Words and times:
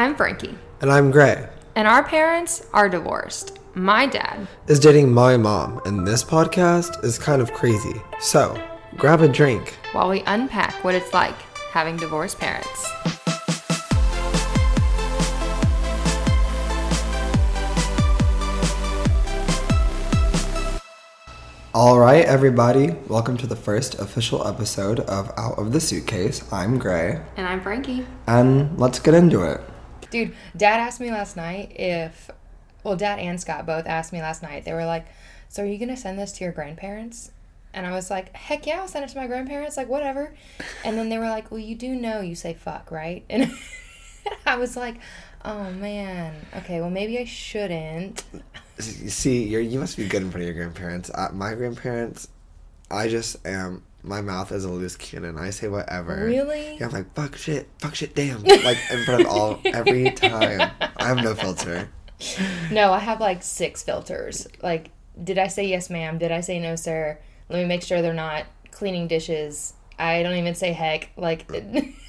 I'm 0.00 0.16
Frankie, 0.16 0.56
And 0.80 0.90
I'm 0.90 1.10
Gray. 1.10 1.46
and 1.76 1.86
our 1.86 2.02
parents 2.02 2.66
are 2.72 2.88
divorced. 2.88 3.58
My 3.74 4.06
dad, 4.06 4.46
Is 4.66 4.80
dating 4.80 5.12
my 5.12 5.36
mom, 5.36 5.78
and 5.84 6.06
this 6.06 6.24
podcast 6.24 7.04
is 7.04 7.18
kind 7.18 7.42
of 7.42 7.52
crazy. 7.52 8.00
So, 8.18 8.58
grab 8.96 9.20
a 9.20 9.28
drink. 9.28 9.76
while 9.92 10.08
we 10.08 10.22
unpack 10.22 10.72
what 10.82 10.94
it's 10.94 11.12
like 11.12 11.36
having 11.72 11.98
divorced 11.98 12.38
parents. 12.38 12.86
All 21.72 21.98
right, 22.00 22.24
everybody. 22.24 22.96
Welcome 23.08 23.36
to 23.38 23.46
the 23.46 23.54
first 23.56 23.94
official 24.00 24.46
episode 24.46 25.00
of 25.00 25.30
Out 25.38 25.56
of 25.58 25.72
the 25.72 25.80
Suitcase. 25.80 26.42
I'm 26.52 26.78
Gray, 26.78 27.20
And 27.36 27.46
I'm 27.46 27.60
Frankie. 27.62 28.06
and 28.26 28.76
let's 28.78 28.98
get 28.98 29.14
into 29.14 29.42
it. 29.42 29.60
Dude, 30.10 30.34
dad 30.56 30.80
asked 30.80 31.00
me 31.00 31.10
last 31.10 31.36
night 31.36 31.72
if, 31.78 32.30
well, 32.82 32.96
dad 32.96 33.18
and 33.18 33.40
Scott 33.40 33.66
both 33.66 33.86
asked 33.86 34.12
me 34.12 34.20
last 34.20 34.42
night. 34.42 34.64
They 34.64 34.72
were 34.72 34.86
like, 34.86 35.06
So 35.48 35.62
are 35.62 35.66
you 35.66 35.78
going 35.78 35.88
to 35.88 35.96
send 35.96 36.18
this 36.18 36.32
to 36.32 36.44
your 36.44 36.52
grandparents? 36.52 37.30
And 37.72 37.86
I 37.86 37.92
was 37.92 38.10
like, 38.10 38.34
Heck 38.34 38.66
yeah, 38.66 38.80
I'll 38.80 38.88
send 38.88 39.04
it 39.04 39.08
to 39.12 39.16
my 39.16 39.26
grandparents, 39.26 39.76
like, 39.76 39.88
whatever. 39.88 40.34
And 40.84 40.98
then 40.98 41.08
they 41.08 41.18
were 41.18 41.28
like, 41.28 41.50
Well, 41.50 41.60
you 41.60 41.74
do 41.74 41.94
know 41.94 42.20
you 42.20 42.34
say 42.34 42.54
fuck, 42.54 42.90
right? 42.90 43.24
And 43.30 43.52
I 44.46 44.56
was 44.56 44.76
like, 44.76 44.96
Oh 45.44 45.70
man, 45.70 46.34
okay, 46.56 46.80
well, 46.80 46.90
maybe 46.90 47.18
I 47.18 47.24
shouldn't. 47.24 48.24
You 48.76 49.10
see, 49.10 49.44
you're, 49.44 49.60
you 49.60 49.78
must 49.78 49.96
be 49.96 50.06
good 50.06 50.22
in 50.22 50.30
front 50.30 50.42
of 50.42 50.54
your 50.54 50.54
grandparents. 50.54 51.10
Uh, 51.14 51.28
my 51.32 51.54
grandparents, 51.54 52.28
I 52.90 53.08
just 53.08 53.46
am. 53.46 53.82
My 54.02 54.20
mouth 54.20 54.50
is 54.52 54.64
a 54.64 54.70
loose 54.70 54.96
cannon. 54.96 55.36
I 55.38 55.50
say 55.50 55.68
whatever. 55.68 56.24
Really? 56.24 56.76
Yeah, 56.78 56.86
I'm 56.86 56.92
like 56.92 57.14
fuck 57.14 57.36
shit, 57.36 57.68
fuck 57.78 57.94
shit, 57.94 58.14
damn. 58.14 58.42
like 58.42 58.78
in 58.90 59.04
front 59.04 59.22
of 59.22 59.26
all 59.28 59.60
every 59.64 60.10
time. 60.10 60.70
I 60.96 61.08
have 61.08 61.18
no 61.18 61.34
filter. 61.34 61.88
No, 62.70 62.92
I 62.92 62.98
have 62.98 63.20
like 63.20 63.42
six 63.42 63.82
filters. 63.82 64.46
Like, 64.62 64.90
did 65.22 65.38
I 65.38 65.48
say 65.48 65.66
yes, 65.66 65.90
ma'am? 65.90 66.18
Did 66.18 66.32
I 66.32 66.40
say 66.40 66.58
no, 66.58 66.76
sir? 66.76 67.18
Let 67.48 67.58
me 67.60 67.64
make 67.66 67.82
sure 67.82 68.02
they're 68.02 68.12
not 68.12 68.46
cleaning 68.70 69.08
dishes. 69.08 69.74
I 69.98 70.22
don't 70.22 70.36
even 70.36 70.54
say 70.54 70.72
heck. 70.72 71.10
Like, 71.16 71.50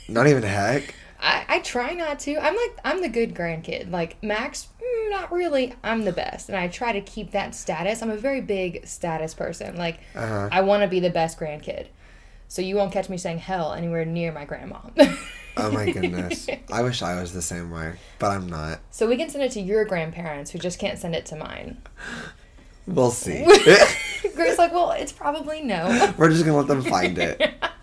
Not 0.08 0.28
even 0.28 0.44
heck. 0.44 0.94
I, 1.22 1.46
I 1.48 1.60
try 1.60 1.94
not 1.94 2.20
to. 2.22 2.36
I'm 2.38 2.56
like, 2.56 2.78
I'm 2.84 3.02
the 3.02 3.10
good 3.10 3.36
grandkid. 3.36 3.92
Like, 3.92 4.22
Max, 4.24 4.68
mm, 4.82 5.12
not 5.12 5.32
really. 5.32 5.74
I'm 5.84 6.04
the 6.04 6.12
best. 6.12 6.50
And 6.50 6.58
I 6.58 6.68
try 6.68 6.92
to 6.94 7.02
keep 7.02 7.32
that 7.32 7.54
status. 7.54 8.02
I'm 8.02 8.10
a 8.10 8.18
very 8.18 8.42
big 8.42 8.88
status 8.88 9.34
person. 9.34 9.76
Like, 9.78 10.00
Uh-huh. 10.16 10.50
I 10.52 10.62
want 10.62 10.82
to 10.84 10.88
be 10.88 11.00
the 11.00 11.10
best 11.12 11.40
grandkid. 11.40 11.88
So 12.48 12.62
you 12.62 12.76
won't 12.76 12.92
catch 12.92 13.08
me 13.08 13.18
saying 13.18 13.38
hell 13.40 13.74
anywhere 13.74 14.04
near 14.04 14.32
my 14.32 14.46
grandma. 14.46 14.80
Oh 15.58 15.72
my 15.72 15.90
goodness. 15.92 16.48
I 16.72 16.82
wish 16.82 17.02
I 17.02 17.22
was 17.22 17.34
the 17.34 17.42
same 17.42 17.72
way, 17.72 17.94
but 18.20 18.32
I'm 18.32 18.48
not. 18.50 18.80
so 18.90 19.08
we 19.08 19.16
can 19.16 19.30
send 19.30 19.44
it 19.44 19.52
to 19.52 19.62
your 19.62 19.86
grandparents 19.86 20.52
who 20.52 20.60
just 20.60 20.80
can't 20.80 20.98
send 21.00 21.16
it 21.16 21.26
to 21.28 21.36
mine. 21.36 21.78
We'll 22.88 23.12
see. 23.12 23.46
Grace 24.36 24.58
like, 24.58 24.74
well, 24.74 24.92
it's 24.92 25.12
probably 25.12 25.62
no. 25.62 26.14
We're 26.18 26.30
just 26.30 26.44
gonna 26.46 26.58
let 26.58 26.68
them 26.68 26.82
find 26.82 27.18
it. 27.18 27.54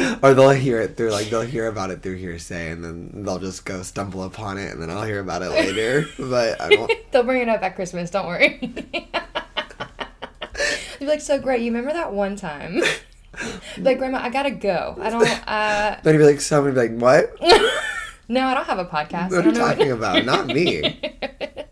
Or 0.22 0.34
they'll 0.34 0.50
hear 0.50 0.80
it 0.80 0.96
through 0.96 1.10
like 1.10 1.28
they'll 1.30 1.40
hear 1.42 1.66
about 1.66 1.90
it 1.90 2.02
through 2.02 2.16
hearsay 2.16 2.70
and 2.70 2.82
then 2.84 3.22
they'll 3.24 3.38
just 3.38 3.64
go 3.64 3.82
stumble 3.82 4.24
upon 4.24 4.58
it 4.58 4.72
and 4.72 4.80
then 4.82 4.90
I'll 4.90 5.02
hear 5.04 5.20
about 5.20 5.42
it 5.42 5.50
later. 5.50 6.06
But 6.18 6.60
I 6.60 6.68
don't 6.70 6.90
They'll 7.12 7.22
bring 7.24 7.42
it 7.42 7.48
up 7.48 7.62
at 7.62 7.74
Christmas. 7.76 8.10
Don't 8.10 8.26
worry. 8.26 8.58
They'll 8.62 9.02
be 11.00 11.06
like, 11.06 11.20
so 11.20 11.38
great. 11.38 11.60
You 11.60 11.66
remember 11.72 11.92
that 11.92 12.12
one 12.12 12.36
time? 12.36 12.82
Like, 13.78 13.98
Grandma, 13.98 14.18
I 14.18 14.28
gotta 14.28 14.50
go. 14.50 14.96
I 15.00 15.08
don't. 15.10 15.48
Uh, 15.48 15.96
then 16.02 16.14
you'd 16.14 16.20
be 16.20 16.24
like 16.26 16.40
somebody 16.40 16.74
be 16.74 16.94
like, 16.96 17.00
What? 17.00 17.40
no, 18.28 18.46
I 18.46 18.54
don't 18.54 18.66
have 18.66 18.78
a 18.78 18.84
podcast. 18.84 19.30
What 19.30 19.46
are 19.46 19.48
you 19.48 19.54
talking 19.54 19.92
about? 19.92 20.24
Not 20.24 20.46
me. 20.48 20.82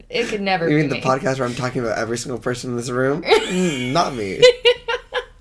it 0.09 0.29
could 0.29 0.41
never 0.41 0.69
You 0.69 0.79
mean 0.79 0.89
the 0.89 0.95
me. 0.97 1.01
podcast 1.03 1.39
where 1.41 1.49
I'm 1.49 1.55
talking 1.55 1.83
about 1.83 1.99
every 1.99 2.17
single 2.17 2.39
person 2.39 2.71
in 2.71 2.77
this 2.77 2.91
room? 2.91 3.23
Mm, 3.23 3.93
not 3.93 4.15
me. 4.15 4.41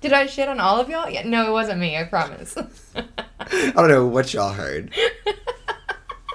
Did 0.08 0.14
I 0.16 0.24
shit 0.24 0.48
on 0.48 0.58
all 0.58 0.80
of 0.80 0.88
y'all? 0.88 1.10
Yeah, 1.10 1.28
no, 1.28 1.46
it 1.46 1.52
wasn't 1.52 1.80
me. 1.80 1.94
I 1.94 2.04
promise. 2.04 2.56
I 2.96 3.72
don't 3.76 3.88
know 3.88 4.06
what 4.06 4.32
y'all 4.32 4.54
heard. 4.54 4.90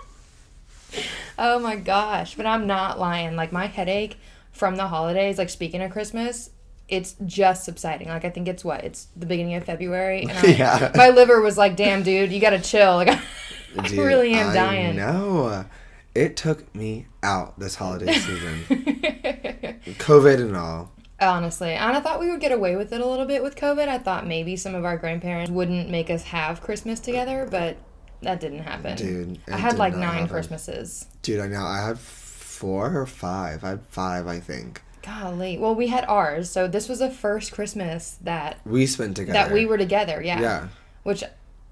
oh 1.40 1.58
my 1.58 1.76
gosh! 1.76 2.36
But 2.36 2.46
I'm 2.46 2.68
not 2.68 3.00
lying. 3.00 3.36
Like 3.36 3.52
my 3.52 3.66
headache 3.66 4.20
from 4.52 4.76
the 4.76 4.86
holidays. 4.88 5.40
Like 5.40 5.50
speaking 5.50 5.82
of 5.82 5.90
Christmas. 5.92 6.52
It's 6.88 7.16
just 7.26 7.64
subsiding. 7.64 8.10
Like 8.10 8.26
I 8.26 8.30
think 8.30 8.48
it's 8.48 8.64
what? 8.64 8.84
It's 8.84 9.08
the 9.16 9.26
beginning 9.26 9.56
of 9.56 9.64
February, 9.64 10.22
and 10.22 10.32
I, 10.38 10.46
Yeah. 10.50 10.92
my 10.94 11.10
liver 11.10 11.42
was 11.42 11.58
like, 11.58 11.76
"Damn, 11.76 12.04
dude, 12.04 12.32
you 12.32 12.40
gotta 12.40 12.60
chill." 12.60 12.94
Like 12.98 13.08
I 13.10 13.88
Dude, 13.88 13.98
really 13.98 14.34
am 14.34 14.52
I 14.52 14.54
dying. 14.54 14.96
No, 14.98 15.66
It 16.14 16.38
took 16.38 16.76
me 16.76 17.08
out 17.24 17.58
this 17.58 17.74
holiday 17.74 18.14
season. 18.14 18.60
COVID 19.98 20.42
and 20.42 20.56
all. 20.56 20.92
Honestly, 21.28 21.74
and 21.74 21.96
I 21.98 22.00
thought 22.00 22.20
we 22.20 22.30
would 22.30 22.40
get 22.40 22.52
away 22.52 22.76
with 22.76 22.94
it 22.94 23.02
a 23.02 23.06
little 23.06 23.26
bit 23.26 23.42
with 23.44 23.56
COVID. 23.56 23.88
I 23.88 23.98
thought 23.98 24.26
maybe 24.28 24.56
some 24.56 24.76
of 24.76 24.86
our 24.86 24.98
grandparents 24.98 25.52
wouldn't 25.52 25.90
make 25.90 26.10
us 26.10 26.24
have 26.24 26.62
Christmas 26.62 27.00
together, 27.00 27.48
but 27.50 27.78
that 28.22 28.40
didn't 28.40 28.60
happen. 28.64 28.96
Dude, 28.96 29.40
I 29.48 29.58
had 29.58 29.78
like 29.78 29.96
nine 29.96 30.14
happen. 30.14 30.28
Christmases. 30.30 31.06
Dude, 31.22 31.40
I 31.40 31.48
know. 31.48 31.64
I 31.64 31.86
had 31.86 32.00
four 32.00 32.98
or 32.98 33.06
five. 33.06 33.64
I 33.64 33.70
had 33.70 33.82
five, 33.90 34.28
I 34.28 34.40
think. 34.40 34.82
Golly. 35.02 35.58
Well, 35.58 35.76
we 35.76 35.88
had 35.88 36.06
ours, 36.06 36.50
so 36.50 36.68
this 36.68 36.88
was 36.88 37.00
the 37.00 37.10
first 37.10 37.52
Christmas 37.52 38.18
that 38.22 38.60
We 38.66 38.86
spent 38.86 39.18
together. 39.18 39.34
that 39.34 39.52
we 39.52 39.66
were 39.66 39.78
together. 39.78 40.22
Yeah. 40.24 40.40
Yeah. 40.40 40.68
Which, 41.04 41.24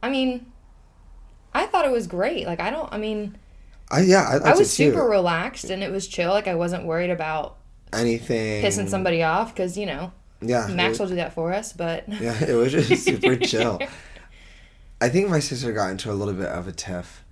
I 0.03 0.09
mean, 0.09 0.51
I 1.53 1.65
thought 1.65 1.85
it 1.85 1.91
was 1.91 2.07
great. 2.07 2.45
Like 2.45 2.59
I 2.59 2.69
don't. 2.69 2.91
I 2.91 2.97
mean, 2.97 3.37
I 3.89 4.01
yeah. 4.01 4.39
I, 4.43 4.51
I 4.51 4.55
was 4.55 4.71
super 4.71 5.03
relaxed 5.07 5.69
and 5.69 5.81
it 5.83 5.91
was 5.91 6.07
chill. 6.07 6.31
Like 6.31 6.47
I 6.47 6.55
wasn't 6.55 6.85
worried 6.85 7.09
about 7.09 7.57
anything 7.93 8.63
pissing 8.63 8.87
somebody 8.89 9.23
off 9.23 9.53
because 9.53 9.77
you 9.77 9.85
know 9.85 10.11
Yeah. 10.41 10.67
Max 10.67 10.99
it, 10.99 11.03
will 11.03 11.09
do 11.09 11.15
that 11.15 11.33
for 11.33 11.53
us. 11.53 11.73
But 11.73 12.07
yeah, 12.21 12.43
it 12.43 12.53
was 12.53 12.71
just 12.71 13.03
super 13.03 13.35
chill. 13.45 13.79
I 14.99 15.09
think 15.09 15.29
my 15.29 15.39
sister 15.39 15.71
got 15.73 15.89
into 15.89 16.11
a 16.11 16.13
little 16.13 16.33
bit 16.33 16.47
of 16.47 16.67
a 16.67 16.71
tiff 16.71 17.23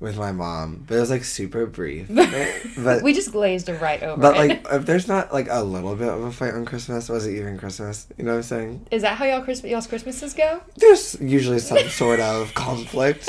with 0.00 0.18
my 0.18 0.32
mom, 0.32 0.84
but 0.88 0.96
it 0.96 1.00
was 1.00 1.10
like 1.10 1.22
super 1.22 1.64
brief. 1.64 2.08
but 2.78 3.02
we 3.02 3.12
just 3.14 3.30
glazed 3.30 3.68
it 3.68 3.80
right 3.80 4.02
over. 4.02 4.20
but 4.20 4.34
it. 4.34 4.38
like 4.38 4.66
if 4.72 4.84
there's 4.84 5.06
not 5.06 5.32
like 5.32 5.46
a 5.48 5.62
little 5.62 5.94
bit 5.94 6.08
of 6.08 6.20
a 6.22 6.32
fight 6.32 6.54
on 6.54 6.64
Christmas, 6.64 7.08
was 7.08 7.24
it 7.26 7.36
even 7.36 7.56
Christmas? 7.56 8.08
You 8.18 8.24
know 8.24 8.32
what 8.32 8.38
I'm 8.38 8.42
saying? 8.42 8.86
Is 8.90 9.02
that 9.02 9.16
how 9.16 9.24
y'all 9.24 9.42
Christmas 9.42 9.70
y'all's 9.70 9.86
Christmases 9.86 10.34
go? 10.34 10.60
There's 10.76 11.20
usually 11.20 11.60
some 11.60 11.88
sort 11.88 12.18
of 12.18 12.52
conflict. 12.54 13.28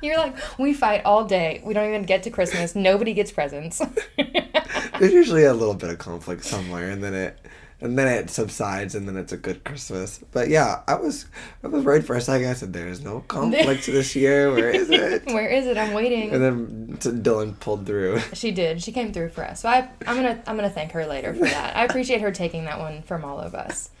You're 0.00 0.16
like, 0.18 0.36
we 0.60 0.72
fight 0.72 1.02
all 1.04 1.24
day. 1.24 1.60
We 1.64 1.74
don't 1.74 1.88
even 1.88 2.04
get 2.04 2.22
to 2.22 2.30
Christmas. 2.30 2.76
Nobody 2.76 3.14
gets 3.14 3.32
presents. 3.32 3.82
There's 4.98 5.12
usually 5.12 5.44
a 5.44 5.54
little 5.54 5.74
bit 5.74 5.90
of 5.90 5.98
conflict 5.98 6.44
somewhere, 6.44 6.90
and 6.90 7.02
then 7.02 7.14
it, 7.14 7.38
and 7.80 7.96
then 7.98 8.08
it 8.08 8.28
subsides, 8.28 8.94
and 8.94 9.06
then 9.08 9.16
it's 9.16 9.32
a 9.32 9.36
good 9.36 9.64
Christmas. 9.64 10.20
But 10.32 10.48
yeah, 10.48 10.82
I 10.88 10.94
was, 10.96 11.26
I 11.62 11.68
was 11.68 11.84
worried 11.84 12.04
for 12.06 12.16
a 12.16 12.20
second. 12.20 12.48
I 12.48 12.52
said, 12.54 12.72
"There's 12.72 13.02
no 13.02 13.20
conflict 13.20 13.86
this 13.86 14.16
year. 14.16 14.50
Where 14.52 14.70
is 14.70 14.90
it?" 14.90 15.26
Where 15.26 15.48
is 15.48 15.66
it? 15.66 15.78
I'm 15.78 15.92
waiting. 15.94 16.30
And 16.32 16.42
then 16.42 16.96
Dylan 17.22 17.58
pulled 17.60 17.86
through. 17.86 18.20
she 18.32 18.50
did. 18.50 18.82
She 18.82 18.92
came 18.92 19.12
through 19.12 19.30
for 19.30 19.44
us. 19.44 19.60
So 19.60 19.68
I, 19.68 19.88
I'm 20.06 20.16
gonna, 20.16 20.42
I'm 20.46 20.56
gonna 20.56 20.70
thank 20.70 20.92
her 20.92 21.06
later 21.06 21.32
for 21.34 21.44
that. 21.44 21.76
I 21.76 21.84
appreciate 21.84 22.20
her 22.20 22.32
taking 22.32 22.64
that 22.64 22.78
one 22.78 23.02
from 23.02 23.24
all 23.24 23.38
of 23.40 23.54
us. 23.54 23.90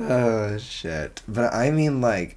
Oh 0.00 0.58
shit! 0.58 1.22
But 1.28 1.54
I 1.54 1.70
mean, 1.70 2.00
like, 2.00 2.36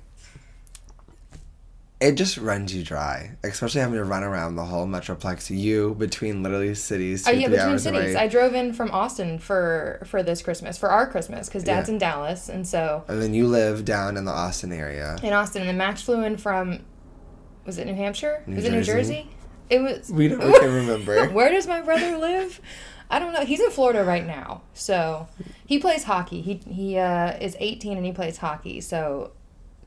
it 2.00 2.12
just 2.14 2.38
runs 2.38 2.76
you 2.76 2.84
dry, 2.84 3.32
especially 3.44 3.82
having 3.82 3.96
to 3.96 4.04
run 4.04 4.24
around 4.24 4.56
the 4.56 4.66
whole 4.66 4.86
metroplex. 4.86 5.50
You 5.56 5.96
between 5.96 6.44
literally 6.44 6.76
cities, 6.76 7.24
two 7.24 7.32
Oh 7.32 7.34
yeah, 7.34 7.48
between 7.48 7.80
cities. 7.80 8.02
away. 8.14 8.16
I 8.16 8.28
drove 8.28 8.54
in 8.54 8.74
from 8.74 8.92
Austin 8.92 9.40
for 9.40 10.02
for 10.06 10.22
this 10.22 10.42
Christmas, 10.42 10.78
for 10.78 10.90
our 10.90 11.08
Christmas, 11.08 11.48
because 11.48 11.64
Dad's 11.64 11.90
Yeah. 11.90 11.94
in 11.94 12.00
Dallas, 12.00 12.50
and 12.50 12.68
so 12.68 13.04
and 13.08 13.22
then 13.22 13.34
you 13.34 13.48
live 13.48 13.84
down 13.86 14.16
in 14.18 14.26
the 14.26 14.32
Austin 14.32 14.72
area. 14.72 15.18
in 15.24 15.34
Austin, 15.34 15.62
and 15.64 15.70
then 15.70 15.78
Max 15.78 16.02
flew 16.04 16.24
in 16.24 16.38
from, 16.38 16.80
was 17.66 17.78
it 17.80 17.86
New 17.88 17.96
Hampshire? 17.96 18.44
New 18.46 18.56
was 18.58 18.66
it 18.66 18.72
New 18.72 18.84
Jersey? 18.84 19.14
Jersey? 19.14 19.30
It 19.70 19.80
was. 19.82 20.10
We 20.12 20.28
don't. 20.28 20.40
We 20.46 20.60
can 20.60 20.74
remember. 20.74 21.28
Where 21.32 21.50
does 21.50 21.68
my 21.68 21.82
brother 21.82 22.18
live? 22.18 22.62
I 23.10 23.20
don't 23.20 23.32
know. 23.34 23.46
He's 23.46 23.62
in 23.62 23.72
Florida 23.72 24.04
right 24.04 24.26
now, 24.28 24.62
so 24.74 25.28
he 25.66 25.80
plays 25.80 26.04
hockey. 26.04 26.42
He 26.42 26.56
he 26.70 26.98
uh, 26.98 27.38
is 27.40 27.56
18 27.60 27.98
and 27.98 28.06
he 28.06 28.12
plays 28.12 28.38
hockey. 28.38 28.82
So 28.82 29.32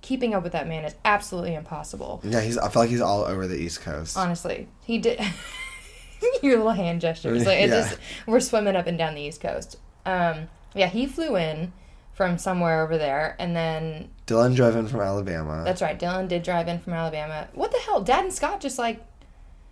keeping 0.02 0.34
up 0.34 0.42
with 0.42 0.52
that 0.52 0.66
man 0.68 0.84
is 0.84 0.94
absolutely 1.04 1.54
impossible. 1.54 2.20
Yeah, 2.24 2.40
he's. 2.40 2.56
I 2.58 2.68
feel 2.68 2.82
like 2.82 2.90
he's 2.90 3.00
all 3.00 3.24
over 3.24 3.46
the 3.46 3.56
East 3.56 3.80
Coast. 3.82 4.16
Honestly, 4.16 4.68
he 4.84 4.98
did. 4.98 5.20
Your 6.42 6.56
little 6.58 6.72
hand 6.72 7.00
gestures, 7.00 7.46
like 7.46 7.60
it 7.60 7.70
Yeah. 7.70 7.80
just 7.88 7.98
we're 8.26 8.40
swimming 8.40 8.76
up 8.76 8.86
and 8.86 8.98
down 8.98 9.14
the 9.14 9.22
East 9.22 9.40
Coast. 9.40 9.76
Um, 10.04 10.48
yeah, 10.74 10.86
he 10.88 11.06
flew 11.06 11.36
in 11.36 11.72
from 12.12 12.36
somewhere 12.36 12.82
over 12.84 12.98
there, 12.98 13.36
and 13.38 13.56
then 13.56 14.10
Dylan 14.26 14.54
drove 14.54 14.76
in 14.76 14.86
from 14.86 15.00
Alabama. 15.00 15.62
that's 15.64 15.80
right. 15.80 15.98
Dylan 15.98 16.28
did 16.28 16.42
drive 16.42 16.68
in 16.68 16.78
from 16.78 16.92
Alabama. 16.92 17.48
What 17.54 17.72
the 17.72 17.78
hell? 17.78 18.02
Dad 18.02 18.24
and 18.24 18.32
Scott 18.32 18.60
just 18.60 18.78
like 18.78 19.02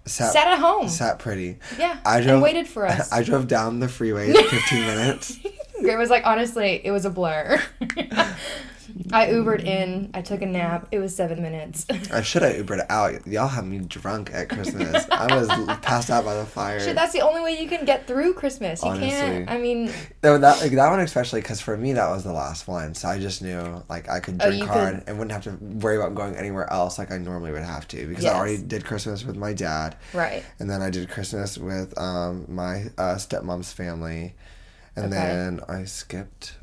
sat, 0.06 0.32
sat 0.32 0.48
at 0.48 0.58
home. 0.58 0.88
sat 0.88 1.18
pretty. 1.18 1.58
yeah, 1.78 1.98
I 2.06 2.18
and 2.18 2.26
drove. 2.26 2.42
waited 2.42 2.66
for 2.66 2.86
us. 2.88 3.12
I 3.12 3.22
drove 3.22 3.46
down 3.46 3.80
the 3.80 3.88
freeway 3.88 4.30
in 4.30 4.34
15 4.48 4.80
minutes. 4.86 5.38
It 5.80 5.96
was 5.96 6.10
like 6.10 6.26
honestly, 6.26 6.80
it 6.82 6.90
was 6.90 7.04
a 7.04 7.10
blur. 7.10 7.62
I 9.12 9.26
Ubered 9.26 9.64
in. 9.64 10.10
I 10.14 10.22
took 10.22 10.42
a 10.42 10.46
nap. 10.46 10.88
It 10.90 10.98
was 10.98 11.14
seven 11.14 11.42
minutes. 11.42 11.86
I 12.12 12.22
should 12.22 12.42
have 12.42 12.54
Ubered 12.56 12.84
out. 12.88 13.26
Y'all 13.26 13.48
had 13.48 13.64
me 13.66 13.78
drunk 13.78 14.30
at 14.32 14.48
Christmas. 14.48 15.06
I 15.10 15.34
was 15.34 15.48
passed 15.82 16.10
out 16.10 16.24
by 16.24 16.34
the 16.34 16.44
fire. 16.44 16.80
Shit, 16.80 16.94
that's 16.94 17.12
the 17.12 17.20
only 17.20 17.40
way 17.40 17.60
you 17.60 17.68
can 17.68 17.84
get 17.84 18.06
through 18.06 18.34
Christmas. 18.34 18.82
You 18.82 18.92
can't. 18.94 19.48
Honestly. 19.48 19.48
I 19.48 19.58
mean, 19.58 19.92
No, 20.22 20.38
that 20.38 20.60
like, 20.60 20.72
that 20.72 20.90
one 20.90 21.00
especially 21.00 21.40
because 21.40 21.60
for 21.60 21.76
me 21.76 21.92
that 21.94 22.08
was 22.10 22.24
the 22.24 22.32
last 22.32 22.66
one, 22.68 22.94
so 22.94 23.08
I 23.08 23.18
just 23.18 23.42
knew 23.42 23.82
like 23.88 24.08
I 24.08 24.20
could 24.20 24.40
Oh, 24.42 24.46
drink 24.48 24.62
you 24.62 24.68
hard 24.68 24.94
could- 24.96 25.04
and 25.08 25.18
wouldn't 25.18 25.32
have 25.32 25.44
to 25.44 25.64
worry 25.64 25.96
about 25.96 26.14
going 26.14 26.34
anywhere 26.36 26.70
else 26.72 26.98
like 26.98 27.10
I 27.10 27.18
normally 27.18 27.52
would 27.52 27.62
have 27.62 27.86
to 27.88 28.06
because 28.06 28.24
I 28.24 28.34
already 28.34 28.58
did 28.58 28.84
Christmas 28.84 29.24
with 29.24 29.36
my 29.36 29.52
dad, 29.52 29.96
right. 30.14 30.44
and 30.58 30.68
then 30.70 30.82
I 30.82 30.90
did 30.90 31.08
Christmas 31.10 31.58
with 31.58 31.96
um, 31.98 32.46
my 32.48 32.84
uh, 32.96 33.16
stepmom's 33.16 33.72
family, 33.72 34.34
and 34.96 35.06
Okay. 35.06 35.14
then 35.14 35.60
I 35.68 35.84
skipped 35.84 36.54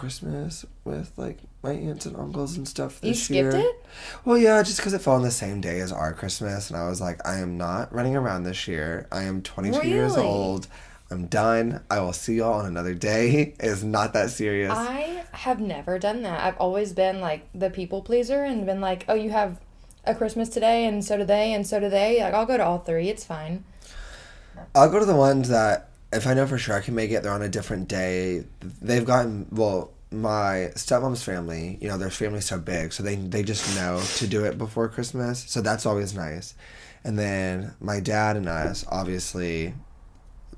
Christmas 0.00 0.64
with 0.82 1.12
like 1.18 1.40
my 1.62 1.72
aunts 1.72 2.06
and 2.06 2.16
uncles 2.16 2.56
and 2.56 2.66
stuff 2.66 3.00
You 3.02 3.10
this 3.10 3.24
skipped 3.24 3.54
year. 3.54 3.66
it? 3.66 3.84
Well, 4.24 4.38
yeah, 4.38 4.62
just 4.62 4.78
because 4.78 4.94
it 4.94 5.02
fell 5.02 5.12
on 5.12 5.20
the 5.22 5.30
same 5.30 5.60
day 5.60 5.80
as 5.80 5.92
our 5.92 6.14
Christmas, 6.14 6.70
and 6.70 6.78
I 6.78 6.88
was 6.88 7.02
like, 7.02 7.20
I 7.28 7.40
am 7.40 7.58
not 7.58 7.92
running 7.94 8.16
around 8.16 8.44
this 8.44 8.66
year. 8.66 9.06
I 9.12 9.24
am 9.24 9.42
22 9.42 9.86
years 9.86 10.16
old. 10.16 10.68
I'm 11.10 11.26
done. 11.26 11.82
I 11.90 12.00
will 12.00 12.14
see 12.14 12.36
y'all 12.36 12.54
on 12.60 12.64
another 12.64 12.94
day. 12.94 13.54
It's 13.60 13.82
not 13.82 14.14
that 14.14 14.30
serious. 14.30 14.72
I 14.74 15.24
have 15.32 15.60
never 15.60 15.98
done 15.98 16.22
that. 16.22 16.42
I've 16.44 16.56
always 16.56 16.94
been 16.94 17.20
like 17.20 17.46
the 17.54 17.68
people 17.68 18.00
pleaser 18.00 18.42
and 18.42 18.64
been 18.64 18.80
like, 18.80 19.04
oh, 19.06 19.14
you 19.14 19.28
have 19.30 19.60
a 20.06 20.14
Christmas 20.14 20.48
today, 20.48 20.86
and 20.86 21.04
so 21.04 21.18
do 21.18 21.24
they, 21.24 21.52
and 21.52 21.66
so 21.66 21.78
do 21.78 21.90
they. 21.90 22.22
Like, 22.22 22.32
I'll 22.32 22.46
go 22.46 22.56
to 22.56 22.64
all 22.64 22.78
three. 22.78 23.10
It's 23.10 23.24
fine. 23.24 23.64
I'll 24.74 24.90
go 24.90 24.98
to 24.98 25.04
the 25.04 25.14
ones 25.14 25.50
that 25.50 25.89
if 26.12 26.26
I 26.26 26.34
know 26.34 26.46
for 26.46 26.58
sure 26.58 26.74
I 26.74 26.80
can 26.80 26.94
make 26.94 27.10
it, 27.10 27.22
they're 27.22 27.32
on 27.32 27.42
a 27.42 27.48
different 27.48 27.88
day. 27.88 28.44
They've 28.80 29.04
gotten 29.04 29.46
well. 29.50 29.92
My 30.12 30.72
stepmom's 30.74 31.22
family, 31.22 31.78
you 31.80 31.86
know, 31.86 31.96
their 31.96 32.10
family's 32.10 32.46
so 32.46 32.58
big, 32.58 32.92
so 32.92 33.04
they 33.04 33.14
they 33.14 33.44
just 33.44 33.76
know 33.76 34.02
to 34.16 34.26
do 34.26 34.44
it 34.44 34.58
before 34.58 34.88
Christmas. 34.88 35.44
So 35.46 35.60
that's 35.60 35.86
always 35.86 36.14
nice. 36.14 36.54
And 37.04 37.16
then 37.16 37.74
my 37.80 38.00
dad 38.00 38.36
and 38.36 38.48
us, 38.48 38.84
obviously, 38.88 39.72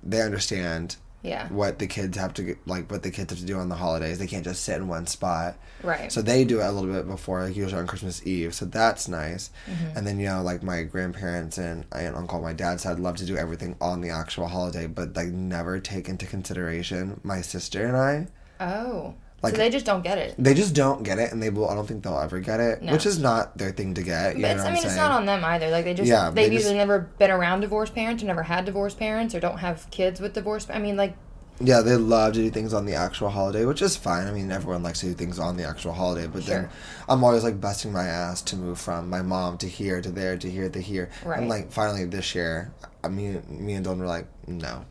they 0.03 0.23
understand 0.23 0.97
Yeah. 1.23 1.47
what 1.49 1.79
the 1.79 1.87
kids 1.87 2.17
have 2.17 2.35
to 2.35 2.57
like 2.67 2.91
what 2.91 3.05
the 3.05 3.11
kids 3.13 3.31
have 3.31 3.39
to 3.39 3.47
do 3.47 3.57
on 3.59 3.69
the 3.69 3.77
holidays. 3.77 4.19
They 4.19 4.27
can't 4.27 4.45
just 4.45 4.65
sit 4.65 4.77
in 4.77 4.89
one 4.89 5.07
spot. 5.07 5.57
Right. 5.83 6.11
So 6.11 6.21
they 6.21 6.45
do 6.45 6.61
it 6.61 6.65
a 6.65 6.73
little 6.73 6.93
bit 6.93 7.07
before, 7.07 7.45
like 7.45 7.57
usually 7.57 7.81
on 7.81 7.87
Christmas 7.87 8.27
Eve. 8.27 8.55
So 8.55 8.65
that's 8.65 9.07
nice. 9.07 9.51
Mm-hmm. 9.71 9.97
And 9.99 10.07
then 10.07 10.19
you 10.19 10.27
know, 10.27 10.43
like 10.43 10.63
my 10.65 10.83
grandparents 10.83 11.59
and 11.59 11.85
aunt, 11.93 12.17
uncle, 12.17 12.41
my 12.41 12.53
dad's 12.53 12.83
side 12.83 12.99
love 12.99 13.17
to 13.17 13.25
do 13.25 13.37
everything 13.37 13.77
on 13.81 14.01
the 14.01 14.11
actual 14.11 14.49
holiday, 14.49 14.87
but 14.89 15.15
like 15.15 15.29
never 15.29 15.79
take 15.79 16.09
into 16.09 16.27
consideration 16.27 17.21
my 17.23 17.41
sister 17.41 17.87
and 17.87 17.97
I. 17.97 18.27
oh. 18.61 19.15
Like- 19.43 19.53
so 19.55 19.59
they 19.59 19.71
just 19.71 19.85
don't 19.85 20.03
get 20.05 20.19
it. 20.19 20.35
They 20.39 20.55
just 20.55 20.73
don't 20.75 21.03
get 21.03 21.19
it, 21.19 21.33
and 21.33 21.43
they 21.43 21.51
will. 21.51 21.69
I 21.69 21.75
don't 21.75 21.87
think 21.87 22.03
they'll 22.05 22.19
ever 22.19 22.39
get 22.41 22.61
it, 22.61 22.81
No. 22.83 22.93
which 22.93 23.07
is 23.07 23.19
not 23.19 23.59
their 23.59 23.73
thing 23.73 23.95
to 23.95 24.03
get. 24.03 24.37
You 24.37 24.43
But 24.43 24.53
it's, 24.53 24.61
I 24.65 24.67
mean, 24.71 24.77
saying? 24.77 24.87
it's 24.87 24.97
not 24.97 25.11
on 25.11 25.27
them 25.27 25.45
either. 25.45 25.69
Like 25.71 25.85
they 25.85 25.95
just 25.95 26.09
Yeah, 26.09 26.31
they've 26.31 26.49
they 26.51 26.57
just- 26.59 26.73
never 26.73 27.01
been 27.19 27.31
around 27.31 27.61
divorced 27.61 27.95
parents 27.95 28.23
or 28.23 28.27
never 28.27 28.45
had 28.45 28.65
divorced 28.65 28.99
parents 28.99 29.35
or 29.35 29.41
don't 29.41 29.59
have 29.59 29.91
kids 29.91 30.21
with 30.21 30.33
divorced. 30.35 30.71
I 30.73 30.79
mean, 30.79 30.97
like 30.97 31.15
Yeah, 31.61 31.81
they 31.81 31.95
love 31.97 32.33
to 32.33 32.39
do 32.41 32.51
things 32.51 32.73
on 32.73 32.87
the 32.87 32.95
actual 32.95 33.29
holiday, 33.29 33.65
which 33.65 33.83
is 33.83 33.95
fine. 33.95 34.27
I 34.27 34.33
mean, 34.33 34.51
everyone 34.51 34.83
likes 34.83 35.01
to 35.01 35.07
do 35.07 35.13
things 35.15 35.39
on 35.39 35.57
the 35.57 35.65
actual 35.65 35.93
holiday, 35.93 36.27
but 36.27 36.45
then 36.47 36.69
I'm 37.09 37.23
always 37.23 37.45
like 37.45 37.61
busting 37.61 37.93
my 37.93 38.05
ass 38.07 38.43
to 38.43 38.57
move 38.57 38.79
from 38.81 39.09
my 39.11 39.23
mom 39.23 39.59
to 39.59 39.69
here 39.69 40.01
to 40.01 40.11
there 40.11 40.37
to 40.39 40.51
here 40.51 40.69
to 40.71 40.81
here. 40.81 41.11
Right. 41.25 41.39
And 41.39 41.49
like 41.49 41.71
finally 41.71 42.05
this 42.05 42.35
year, 42.35 42.73
I 43.05 43.09
mean, 43.09 43.43
me 43.49 43.75
and 43.75 43.85
Don 43.85 43.99
were 43.99 44.07
like, 44.07 44.27
no. 44.47 44.85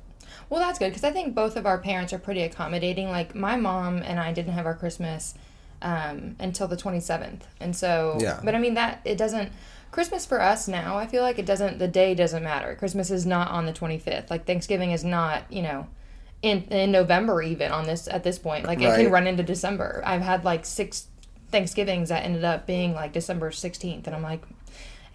Well, 0.52 0.60
that's 0.60 0.78
good 0.78 0.90
because 0.90 1.06
I 1.06 1.12
think 1.12 1.34
both 1.34 1.56
of 1.56 1.66
our 1.66 1.78
parents 1.78 2.12
are 2.12 2.20
pretty 2.20 2.42
accommodating. 2.42 3.10
Like 3.10 3.34
my 3.34 3.56
mom 3.56 4.00
and 4.00 4.20
I 4.20 4.34
didn't 4.34 4.52
have 4.52 4.66
our 4.66 4.76
Christmas 4.76 5.34
um, 5.82 6.36
until 6.40 6.68
the 6.68 6.76
twenty 6.76 7.00
seventh, 7.00 7.48
and 7.62 7.74
so 7.74 8.18
Yeah. 8.20 8.40
But 8.44 8.54
I 8.54 8.60
mean 8.60 8.74
that 8.74 9.00
it 9.06 9.18
doesn't. 9.18 9.54
Christmas 9.92 10.26
for 10.26 10.42
us 10.42 10.68
now, 10.68 10.98
I 10.98 11.08
feel 11.08 11.24
like 11.24 11.40
it 11.40 11.46
doesn't. 11.46 11.80
The 11.80 11.88
day 11.88 12.14
doesn't 12.14 12.44
matter. 12.44 12.76
Christmas 12.76 13.10
is 13.10 13.26
not 13.26 13.50
on 13.50 13.66
the 13.66 13.72
twenty 13.72 13.98
fifth. 13.98 14.30
Like 14.30 14.46
Thanksgiving 14.46 14.92
is 14.92 15.04
not. 15.04 15.44
You 15.50 15.62
know. 15.64 15.88
In, 16.42 16.64
in 16.72 16.92
November 16.92 17.44
even 17.44 17.72
on 17.72 17.86
this 17.86 18.08
at 18.08 18.24
this 18.24 18.40
point 18.40 18.66
like 18.66 18.82
it 18.82 18.96
can 18.96 19.12
run 19.12 19.28
into 19.28 19.44
December. 19.44 20.02
I've 20.04 20.24
had 20.24 20.44
like 20.44 20.66
six 20.66 21.06
Thanksgivings 21.52 22.10
that 22.10 22.26
ended 22.26 22.44
up 22.44 22.66
being 22.66 22.94
like 22.94 23.14
December 23.14 23.52
sixteenth, 23.52 24.08
and 24.08 24.16
I'm 24.16 24.24
like, 24.24 24.42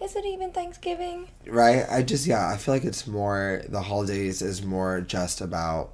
is 0.01 0.15
it 0.15 0.25
even 0.25 0.51
Thanksgiving? 0.51 1.27
Right? 1.45 1.85
I 1.89 2.03
just 2.03 2.25
yeah, 2.27 2.49
I 2.49 2.57
feel 2.57 2.73
like 2.73 2.83
it's 2.83 3.07
more 3.07 3.63
the 3.67 3.81
holidays 3.81 4.41
is 4.41 4.63
more 4.63 5.01
just 5.01 5.41
about 5.41 5.93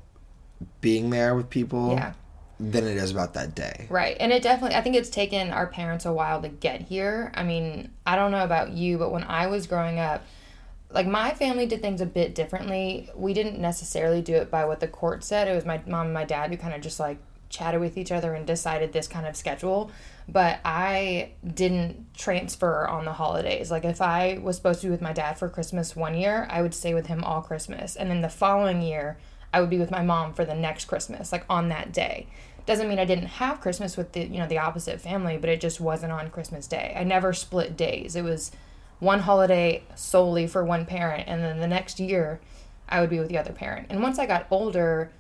being 0.82 1.10
there 1.10 1.36
with 1.36 1.50
people 1.50 1.94
Yeah. 1.94 2.14
than 2.60 2.86
it 2.86 2.98
is 2.98 3.12
about 3.12 3.34
that 3.34 3.56
day. 3.56 3.88
Right. 3.90 4.16
And 4.20 4.32
it 4.32 4.44
definitely, 4.44 4.78
I 4.78 4.82
think 4.82 4.96
it's 4.96 5.10
taken 5.10 5.52
our 5.52 5.68
parents 5.68 6.06
a 6.06 6.14
while 6.14 6.42
to 6.42 6.50
get 6.50 6.82
here. 6.82 7.32
I 7.36 7.44
mean, 7.44 7.92
I 8.06 8.16
don't 8.16 8.32
know 8.32 8.44
about 8.44 8.72
you, 8.72 8.98
but 8.98 9.12
when 9.12 9.24
I 9.24 9.48
was 9.48 9.68
growing 9.68 10.00
up, 10.00 10.24
like 10.90 11.08
my 11.08 11.34
family 11.34 11.66
did 11.66 11.82
things 11.82 12.02
a 12.02 12.06
bit 12.06 12.36
differently. 12.36 13.10
We 13.16 13.34
didn't 13.34 13.60
necessarily 13.60 14.22
do 14.22 14.36
it 14.36 14.52
by 14.52 14.64
what 14.66 14.80
the 14.80 14.88
court 14.88 15.24
said. 15.24 15.48
It 15.48 15.56
was 15.56 15.66
my 15.66 15.82
mom 15.88 16.06
and 16.08 16.14
my 16.14 16.24
dad 16.24 16.52
who 16.52 16.58
kind 16.58 16.74
of 16.76 16.82
just 16.82 17.00
like 17.00 17.18
chatted 17.50 17.82
with 17.82 17.98
each 17.98 18.12
other 18.12 18.34
and 18.36 18.46
decided 18.46 18.94
this 18.94 19.08
kind 19.08 19.26
of 19.26 19.36
schedule. 19.36 19.92
But 20.28 20.60
I 20.64 21.32
didn't 21.46 22.14
transfer 22.14 22.88
on 22.88 23.06
the 23.06 23.14
holidays. 23.14 23.70
Like 23.70 23.84
if 23.84 24.02
I 24.02 24.40
was 24.42 24.56
supposed 24.56 24.82
to 24.82 24.88
be 24.88 24.92
with 24.92 25.02
my 25.02 25.14
dad 25.14 25.38
for 25.38 25.50
Christmas 25.50 25.96
one 25.96 26.16
year, 26.16 26.48
I 26.50 26.62
would 26.62 26.74
stay 26.74 26.94
with 26.94 27.08
him 27.08 27.24
all 27.24 27.42
Christmas. 27.42 27.96
And 27.96 28.10
then 28.10 28.22
the 28.22 28.30
following 28.30 28.82
year, 28.82 29.18
I 29.54 29.62
would 29.62 29.70
be 29.70 29.78
with 29.78 29.92
my 29.92 30.02
mom 30.02 30.34
for 30.34 30.46
the 30.46 30.56
next 30.56 30.86
Christmas, 30.86 31.32
like 31.32 31.46
on 31.50 31.70
that 31.70 31.92
day. 31.92 32.28
Doesn't 32.66 32.88
mean 32.88 33.00
I 33.00 33.06
didn't 33.06 33.26
have 33.26 33.60
Christmas 33.60 33.98
with 33.98 34.14
the 34.14 34.22
you 34.22 34.38
know 34.38 34.48
the 34.48 34.58
opposite 34.58 35.02
family, 35.02 35.38
but 35.38 35.50
it 35.50 35.60
just 35.60 35.82
wasn't 35.82 36.14
on 36.14 36.30
Christmas 36.30 36.66
Day. 36.66 36.96
I 36.98 37.04
never 37.04 37.34
split 37.34 37.76
days. 37.76 38.16
It 38.16 38.24
was 38.24 38.52
one 39.00 39.20
holiday 39.20 39.84
solely 39.96 40.48
for 40.48 40.64
one 40.64 40.86
parent, 40.86 41.28
and 41.28 41.44
then 41.44 41.60
the 41.60 41.68
next 41.68 42.00
year 42.00 42.40
I 42.88 43.02
would 43.02 43.10
be 43.10 43.20
with 43.20 43.28
the 43.28 43.38
other 43.38 43.52
parent. 43.52 43.88
And 43.90 44.02
once 44.02 44.18
I 44.18 44.26
got 44.26 44.48
older, 44.50 45.12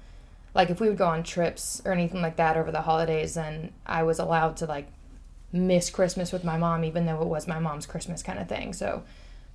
like 0.54 0.70
if 0.70 0.80
we 0.80 0.88
would 0.88 0.98
go 0.98 1.08
on 1.08 1.24
trips 1.24 1.82
or 1.84 1.92
anything 1.92 2.22
like 2.22 2.38
that 2.38 2.56
over 2.56 2.72
the 2.72 2.82
holidays, 2.82 3.34
then 3.34 3.74
I 3.86 4.04
was 4.04 4.20
allowed 4.20 4.56
to 4.58 4.66
like 4.66 4.88
miss 5.54 5.90
Christmas 5.90 6.32
with 6.34 6.44
my 6.44 6.58
mom, 6.58 6.84
even 6.84 7.06
though 7.06 7.22
it 7.22 7.28
was 7.28 7.48
my 7.48 7.60
mom's 7.60 7.86
Christmas 7.86 8.22
kind 8.24 8.40
of 8.40 8.50
thing. 8.50 8.74
So, 8.74 9.04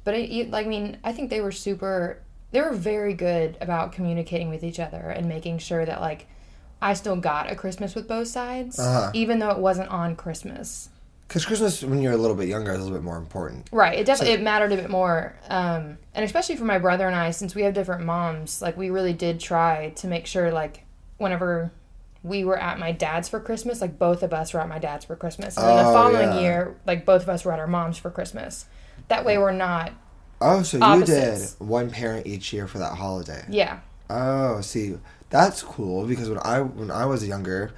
but 0.05 0.15
it, 0.15 0.51
like 0.51 0.65
I 0.65 0.69
mean, 0.69 0.97
I 1.05 1.13
think 1.13 1.29
they 1.29 1.41
were 1.41 1.53
super. 1.53 2.19
They 2.53 2.63
were 2.63 2.73
very 2.73 3.13
good 3.13 3.59
about 3.61 3.93
communicating 3.93 4.49
with 4.49 4.65
each 4.65 4.81
other 4.81 4.97
and 5.11 5.29
making 5.29 5.59
sure 5.59 5.85
that 5.85 6.01
like 6.01 6.27
I 6.81 6.95
still 6.95 7.17
got 7.17 7.51
a 7.51 7.57
Christmas 7.57 7.95
with 7.95 8.09
both 8.09 8.29
sides, 8.29 8.79
Uh-huh. 8.79 9.11
even 9.13 9.39
though 9.41 9.51
it 9.51 9.59
wasn't 9.59 9.91
on 9.91 10.17
Christmas. 10.17 10.89
Because 11.27 11.45
Christmas, 11.45 11.83
when 11.85 12.01
you're 12.01 12.15
a 12.15 12.17
little 12.17 12.37
bit 12.37 12.49
younger, 12.49 12.73
is 12.73 12.79
a 12.79 12.83
little 12.83 12.97
bit 12.97 13.05
more 13.05 13.19
important. 13.19 13.69
Right. 13.71 13.99
It 13.99 14.07
definitely 14.07 14.33
it 14.37 14.41
mattered 14.41 14.73
a 14.73 14.77
bit 14.77 14.89
more, 14.89 15.37
um, 15.51 15.99
and 16.15 16.25
especially 16.25 16.57
for 16.57 16.65
my 16.65 16.79
brother 16.79 17.07
and 17.07 17.15
I, 17.15 17.33
since 17.33 17.55
we 17.55 17.63
have 17.63 17.75
different 17.75 18.07
moms. 18.07 18.63
Like 18.63 18.79
we 18.79 18.89
really 18.89 19.13
did 19.13 19.39
try 19.41 19.91
to 19.97 20.07
make 20.07 20.27
sure, 20.27 20.51
like 20.53 20.85
whenever 21.19 21.71
we 22.23 22.45
were 22.45 22.59
at 22.59 22.79
my 22.79 22.93
dad's 22.93 23.29
for 23.29 23.41
Christmas, 23.41 23.81
like 23.81 23.99
both 23.99 24.23
of 24.23 24.33
us 24.33 24.53
were 24.53 24.61
at 24.61 24.69
my 24.69 24.79
dad's 24.79 25.05
for 25.05 25.17
Christmas, 25.17 25.57
and 25.57 25.67
then 25.67 25.77
the 25.77 25.91
Oh, 25.91 25.93
following 25.93 26.33
yeah. 26.33 26.41
year, 26.41 26.77
like 26.87 27.05
both 27.07 27.23
of 27.23 27.29
us 27.29 27.45
were 27.45 27.53
at 27.53 27.59
our 27.59 27.67
mom's 27.67 27.99
for 27.99 28.11
Christmas. 28.11 28.67
That 29.09 29.25
way, 29.25 29.39
we're 29.39 29.53
not. 29.53 29.93
Oh, 30.41 30.63
so 30.63 30.79
you 30.97 31.05
did 31.05 31.41
one 31.59 31.91
parent 31.91 32.27
each 32.27 32.53
year 32.53 32.67
for 32.67 32.79
that 32.79 32.95
holiday. 32.95 33.45
Yeah. 33.49 33.81
Oh, 34.11 34.61
see, 34.61 34.99
that's 35.31 35.63
cool 35.63 36.07
because 36.07 36.29
when 36.29 36.39
I 36.39 36.61
when 36.61 36.91
I 36.91 37.07
was 37.07 37.27
younger, 37.27 37.73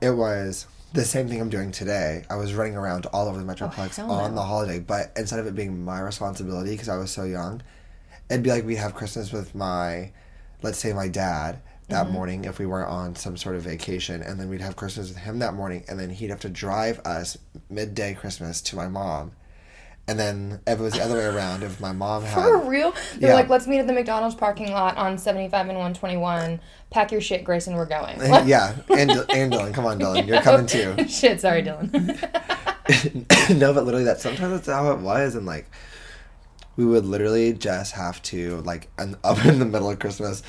it 0.00 0.10
was 0.10 0.66
the 0.92 1.04
same 1.04 1.28
thing 1.28 1.40
I'm 1.40 1.48
doing 1.50 1.70
today. 1.70 2.24
I 2.30 2.36
was 2.36 2.54
running 2.54 2.76
around 2.76 3.06
all 3.06 3.28
over 3.28 3.42
the 3.42 3.44
oh, 3.44 3.54
Metroplex 3.54 3.96
hell 3.96 4.10
on 4.10 4.30
no. 4.30 4.36
the 4.36 4.42
holiday, 4.46 4.78
but 4.80 5.12
instead 5.16 5.38
of 5.38 5.46
it 5.46 5.54
being 5.54 5.84
my 5.84 6.00
responsibility 6.00 6.70
because 6.72 6.88
I 6.88 6.96
was 6.96 7.10
so 7.10 7.24
young, 7.24 7.62
it'd 8.28 8.42
be 8.42 8.50
like 8.50 8.64
we'd 8.64 8.76
have 8.76 8.94
Christmas 8.94 9.32
with 9.32 9.54
my, 9.54 10.10
let's 10.62 10.78
say 10.78 10.92
my 10.92 11.08
dad 11.08 11.60
that 11.90 12.04
Mm-hmm. 12.04 12.12
morning 12.14 12.44
if 12.44 12.58
we 12.58 12.66
weren't 12.66 12.88
on 12.90 13.14
some 13.16 13.36
sort 13.36 13.56
of 13.56 13.62
vacation, 13.62 14.22
and 14.22 14.38
then 14.40 14.48
we'd 14.48 14.60
have 14.60 14.76
Christmas 14.76 15.08
with 15.08 15.18
him 15.18 15.38
that 15.40 15.54
morning, 15.54 15.84
and 15.88 15.98
then 15.98 16.10
he'd 16.10 16.30
have 16.30 16.40
to 16.40 16.48
drive 16.50 16.98
us 17.00 17.36
midday 17.68 18.14
Christmas 18.14 18.60
to 18.62 18.76
my 18.76 18.88
mom. 18.88 19.32
And 20.08 20.18
then 20.18 20.60
if 20.66 20.80
it 20.80 20.82
was 20.82 20.94
the 20.94 21.02
other 21.04 21.14
way 21.16 21.24
around, 21.26 21.62
if 21.62 21.80
my 21.80 21.92
mom 21.92 22.24
had 22.24 22.42
For 22.42 22.58
real? 22.58 22.92
They're 23.18 23.30
Yeah. 23.30 23.34
like, 23.36 23.48
let's 23.48 23.68
meet 23.68 23.78
at 23.78 23.86
the 23.86 23.92
McDonald's 23.92 24.34
parking 24.34 24.72
lot 24.72 24.96
on 24.96 25.18
75 25.18 25.60
and 25.68 25.78
121. 25.78 26.60
Pack 26.90 27.12
your 27.12 27.20
shit, 27.20 27.44
Grayson, 27.44 27.74
we're 27.76 27.86
going. 27.86 28.18
yeah, 28.48 28.74
and 28.88 29.10
and 29.10 29.52
Dylan, 29.52 29.72
come 29.72 29.86
on, 29.86 30.00
Dylan, 30.00 30.26
you're 30.26 30.40
coming 30.42 30.66
too. 30.66 30.96
shit, 31.08 31.40
sorry, 31.40 31.62
Dylan. 31.62 31.90
no, 33.56 33.72
but 33.72 33.84
literally, 33.84 34.04
that 34.04 34.20
sometimes 34.20 34.52
that's 34.52 34.66
how 34.66 34.90
it 34.92 34.98
was, 34.98 35.34
and 35.36 35.46
like, 35.46 35.70
we 36.76 36.84
would 36.84 37.04
literally 37.04 37.52
just 37.52 37.92
have 37.92 38.20
to 38.22 38.60
like, 38.62 38.88
and 38.98 39.16
up 39.22 39.44
in 39.44 39.58
the 39.60 39.64
middle 39.64 39.90
of 39.90 39.98
Christmas, 40.00 40.42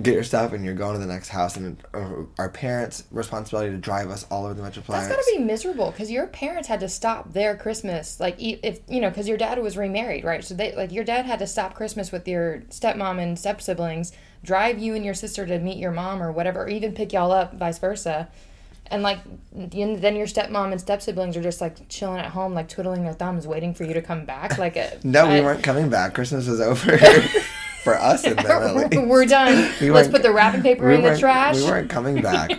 get 0.00 0.14
your 0.14 0.24
stuff, 0.24 0.52
and 0.52 0.64
you're 0.64 0.74
going 0.74 0.94
to 0.94 0.98
the 0.98 1.12
next 1.12 1.28
house, 1.28 1.56
and 1.56 1.82
uh, 1.94 2.24
our 2.38 2.48
parents' 2.48 3.04
responsibility 3.10 3.70
to 3.70 3.78
drive 3.78 4.10
us 4.10 4.26
all 4.30 4.44
over 4.44 4.54
the 4.54 4.62
Metroplex. 4.62 4.86
That's 4.86 5.08
gotta 5.08 5.32
be 5.36 5.42
miserable 5.42 5.90
because 5.90 6.10
your 6.10 6.26
parents 6.26 6.68
had 6.68 6.80
to 6.80 6.88
stop 6.88 7.32
their 7.32 7.56
Christmas, 7.56 8.20
like 8.20 8.36
if 8.38 8.80
you 8.88 9.00
know, 9.00 9.08
because 9.08 9.28
your 9.28 9.36
dad 9.36 9.58
was 9.58 9.76
remarried, 9.76 10.24
right? 10.24 10.44
So 10.44 10.54
they 10.54 10.74
like 10.74 10.92
your 10.92 11.04
dad 11.04 11.26
had 11.26 11.38
to 11.40 11.46
stop 11.46 11.74
Christmas 11.74 12.12
with 12.12 12.26
your 12.28 12.60
stepmom 12.70 13.20
and 13.20 13.38
step 13.38 13.60
siblings, 13.60 14.12
drive 14.44 14.78
you 14.78 14.94
and 14.94 15.04
your 15.04 15.14
sister 15.14 15.46
to 15.46 15.58
meet 15.58 15.78
your 15.78 15.92
mom 15.92 16.22
or 16.22 16.32
whatever, 16.32 16.64
or 16.64 16.68
even 16.68 16.92
pick 16.92 17.12
y'all 17.12 17.32
up, 17.32 17.54
vice 17.54 17.78
versa. 17.78 18.28
And 18.92 19.04
like, 19.04 19.20
then 19.52 20.16
your 20.16 20.26
stepmom 20.26 20.72
and 20.72 20.80
step 20.80 21.00
siblings 21.00 21.36
are 21.36 21.42
just 21.42 21.60
like 21.60 21.88
chilling 21.88 22.18
at 22.18 22.32
home, 22.32 22.54
like 22.54 22.68
twiddling 22.68 23.04
their 23.04 23.12
thumbs, 23.12 23.46
waiting 23.46 23.72
for 23.72 23.84
you 23.84 23.94
to 23.94 24.02
come 24.02 24.24
back. 24.24 24.58
Like, 24.58 24.74
a, 24.74 24.98
No, 25.04 25.28
we 25.28 25.40
weren't 25.40 25.62
coming 25.62 25.88
back. 25.88 26.12
Christmas 26.12 26.48
was 26.48 26.60
over 26.60 26.98
for 27.82 27.94
us 27.96 28.22
them 28.22 28.38
at 28.38 28.76
least. 28.76 29.06
We're 29.06 29.26
done. 29.26 29.72
We 29.80 29.90
Let's 29.90 30.08
put 30.08 30.22
the 30.22 30.32
wrapping 30.32 30.62
paper 30.62 30.88
we 30.88 30.96
in 30.96 31.02
the 31.02 31.18
trash. 31.18 31.56
We 31.56 31.64
weren't 31.64 31.90
coming 31.90 32.20
back. 32.22 32.50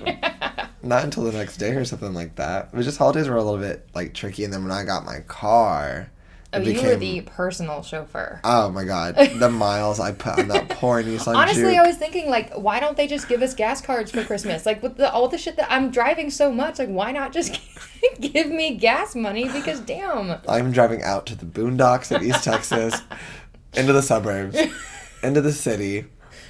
Not 0.83 1.03
until 1.03 1.23
the 1.23 1.31
next 1.31 1.57
day 1.57 1.71
or 1.71 1.85
something 1.85 2.13
like 2.13 2.35
that. 2.35 2.69
It 2.73 2.75
was 2.75 2.85
just 2.85 2.97
holidays 2.97 3.29
were 3.29 3.35
a 3.35 3.43
little 3.43 3.59
bit 3.59 3.87
like 3.93 4.13
tricky, 4.13 4.43
and 4.43 4.51
then 4.51 4.63
when 4.63 4.71
I 4.71 4.83
got 4.83 5.05
my 5.05 5.19
car, 5.27 6.09
oh, 6.53 6.59
it 6.59 6.65
you 6.65 6.81
were 6.81 6.95
the 6.95 7.21
personal 7.21 7.83
chauffeur. 7.83 8.41
Oh 8.43 8.69
my 8.71 8.83
god, 8.83 9.15
the 9.15 9.49
miles 9.51 9.99
I 9.99 10.11
put 10.11 10.39
on 10.39 10.47
that 10.47 10.69
poor 10.69 11.03
Nissan 11.03 11.35
Honestly, 11.35 11.73
Juke. 11.73 11.77
I 11.77 11.87
was 11.87 11.97
thinking 11.97 12.29
like, 12.31 12.53
why 12.53 12.79
don't 12.79 12.97
they 12.97 13.05
just 13.05 13.29
give 13.29 13.43
us 13.43 13.53
gas 13.53 13.79
cards 13.79 14.09
for 14.09 14.23
Christmas? 14.23 14.65
Like 14.65 14.81
with 14.81 14.97
the 14.97 15.11
all 15.11 15.27
the 15.27 15.37
shit 15.37 15.55
that 15.57 15.71
I'm 15.71 15.91
driving 15.91 16.31
so 16.31 16.51
much, 16.51 16.79
like 16.79 16.89
why 16.89 17.11
not 17.11 17.31
just 17.31 17.59
give 18.19 18.47
me 18.47 18.75
gas 18.75 19.13
money? 19.15 19.47
Because 19.47 19.79
damn, 19.81 20.39
I'm 20.47 20.71
driving 20.71 21.03
out 21.03 21.27
to 21.27 21.35
the 21.35 21.45
boondocks 21.45 22.13
of 22.13 22.23
East 22.23 22.43
Texas, 22.43 22.99
into 23.75 23.93
the 23.93 24.01
suburbs, 24.01 24.57
into 25.23 25.41
the 25.41 25.51
city, 25.51 26.05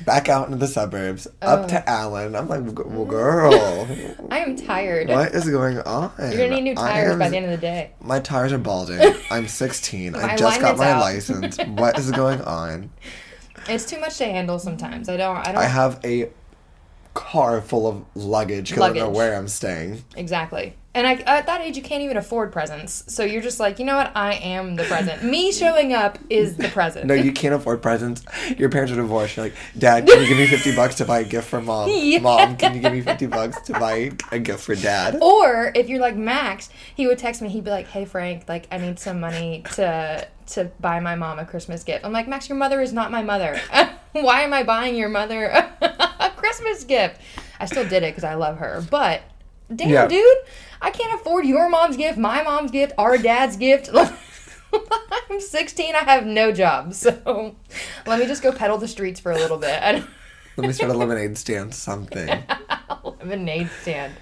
back 0.05 0.29
out 0.29 0.47
into 0.47 0.57
the 0.57 0.67
suburbs, 0.67 1.27
up 1.41 1.67
to 1.69 1.81
oh. 1.81 1.83
Allen. 1.87 2.35
I'm 2.35 2.47
like, 2.47 2.63
well, 2.63 3.05
mm. 3.05 3.07
girl, 3.07 3.87
I 4.31 4.39
am 4.39 4.55
tired. 4.55 5.09
what 5.09 5.33
is 5.33 5.49
going 5.49 5.79
on? 5.79 6.11
You're 6.19 6.31
gonna 6.31 6.49
need 6.55 6.61
new 6.61 6.75
tires 6.75 7.13
am- 7.13 7.19
by 7.19 7.29
the 7.29 7.37
end 7.37 7.45
of 7.45 7.51
the 7.51 7.57
day. 7.57 7.91
My 8.01 8.19
tires 8.19 8.51
are 8.53 8.57
balding. 8.57 8.99
I'm 9.31 9.47
16. 9.47 10.15
I 10.15 10.35
just 10.35 10.61
got 10.61 10.77
my 10.77 10.91
out. 10.91 11.01
license. 11.01 11.57
What 11.57 11.97
is 11.97 12.11
going 12.11 12.41
on? 12.41 12.91
It's 13.69 13.85
too 13.85 13.99
much 13.99 14.17
to 14.17 14.25
handle 14.25 14.57
sometimes. 14.57 15.07
I 15.07 15.17
don't. 15.17 15.37
I 15.37 15.51
don't. 15.51 15.57
I 15.57 15.65
have 15.65 15.99
a 16.03 16.31
car 17.13 17.61
full 17.61 17.87
of 17.87 18.03
luggage 18.15 18.69
because 18.69 18.81
I 18.81 18.87
don't 18.87 18.97
know 18.97 19.09
where 19.09 19.35
I'm 19.35 19.47
staying. 19.47 20.03
Exactly. 20.15 20.73
And 20.93 21.07
I, 21.07 21.13
at 21.13 21.45
that 21.45 21.61
age, 21.61 21.77
you 21.77 21.83
can't 21.83 22.03
even 22.03 22.17
afford 22.17 22.51
presents. 22.51 23.05
So 23.07 23.23
you're 23.23 23.41
just 23.41 23.61
like, 23.61 23.79
you 23.79 23.85
know 23.85 23.95
what? 23.95 24.11
I 24.13 24.33
am 24.33 24.75
the 24.75 24.83
present. 24.83 25.23
Me 25.23 25.49
showing 25.53 25.93
up 25.93 26.17
is 26.29 26.57
the 26.57 26.67
present. 26.67 27.05
No, 27.05 27.13
you 27.13 27.31
can't 27.31 27.53
afford 27.53 27.81
presents. 27.81 28.25
Your 28.57 28.67
parents 28.67 28.91
are 28.91 28.97
divorced. 28.97 29.37
You're 29.37 29.45
like, 29.45 29.55
Dad, 29.77 30.05
can 30.05 30.21
you 30.21 30.27
give 30.27 30.37
me 30.37 30.47
50 30.57 30.75
bucks 30.75 30.95
to 30.95 31.05
buy 31.05 31.19
a 31.19 31.23
gift 31.23 31.47
for 31.47 31.61
mom? 31.61 31.89
Yeah. 31.89 32.19
Mom, 32.19 32.57
can 32.57 32.75
you 32.75 32.81
give 32.81 32.91
me 32.91 32.99
50 32.99 33.25
bucks 33.27 33.61
to 33.67 33.73
buy 33.79 34.11
a 34.33 34.39
gift 34.39 34.63
for 34.65 34.75
dad? 34.75 35.17
Or 35.21 35.71
if 35.75 35.87
you're 35.87 36.01
like 36.01 36.17
Max, 36.17 36.69
he 36.93 37.07
would 37.07 37.17
text 37.17 37.41
me. 37.41 37.47
He'd 37.47 37.63
be 37.63 37.71
like, 37.71 37.87
"Hey 37.87 38.03
Frank, 38.03 38.49
like 38.49 38.67
I 38.69 38.77
need 38.77 38.99
some 38.99 39.21
money 39.21 39.63
to 39.75 40.27
to 40.47 40.65
buy 40.81 40.99
my 40.99 41.15
mom 41.15 41.39
a 41.39 41.45
Christmas 41.45 41.85
gift." 41.85 42.03
I'm 42.03 42.11
like, 42.11 42.27
"Max, 42.27 42.49
your 42.49 42.57
mother 42.57 42.81
is 42.81 42.91
not 42.91 43.11
my 43.11 43.21
mother. 43.23 43.57
Why 44.11 44.41
am 44.41 44.51
I 44.53 44.63
buying 44.63 44.95
your 44.97 45.07
mother 45.07 45.45
a 45.45 46.31
Christmas 46.35 46.83
gift?" 46.83 47.21
I 47.61 47.65
still 47.65 47.83
did 47.87 48.03
it 48.03 48.11
because 48.13 48.25
I 48.25 48.33
love 48.33 48.57
her, 48.57 48.83
but 48.89 49.21
damn, 49.73 49.89
Yeah. 49.89 50.07
dude, 50.07 50.37
I 50.81 50.89
can't 50.89 51.13
afford 51.19 51.45
your 51.45 51.69
mom's 51.69 51.95
gift, 51.95 52.17
my 52.17 52.41
mom's 52.43 52.71
gift, 52.71 52.93
our 52.97 53.17
dad's 53.17 53.55
gift. 53.55 53.89
I'm 54.73 55.39
16. 55.39 55.95
I 55.95 55.99
have 55.99 56.25
no 56.25 56.51
job, 56.51 56.93
so 56.93 57.55
let 58.07 58.19
me 58.19 58.25
just 58.25 58.41
go 58.41 58.51
pedal 58.51 58.77
the 58.77 58.87
streets 58.87 59.19
for 59.19 59.31
a 59.31 59.37
little 59.37 59.57
bit. 59.57 60.03
Let 60.57 60.67
me 60.67 60.73
start 60.73 60.91
a 60.91 60.93
lemonade 60.93 61.37
stand, 61.37 61.73
something. 61.73 62.27
lemonade 63.19 63.69
stand. 63.81 64.13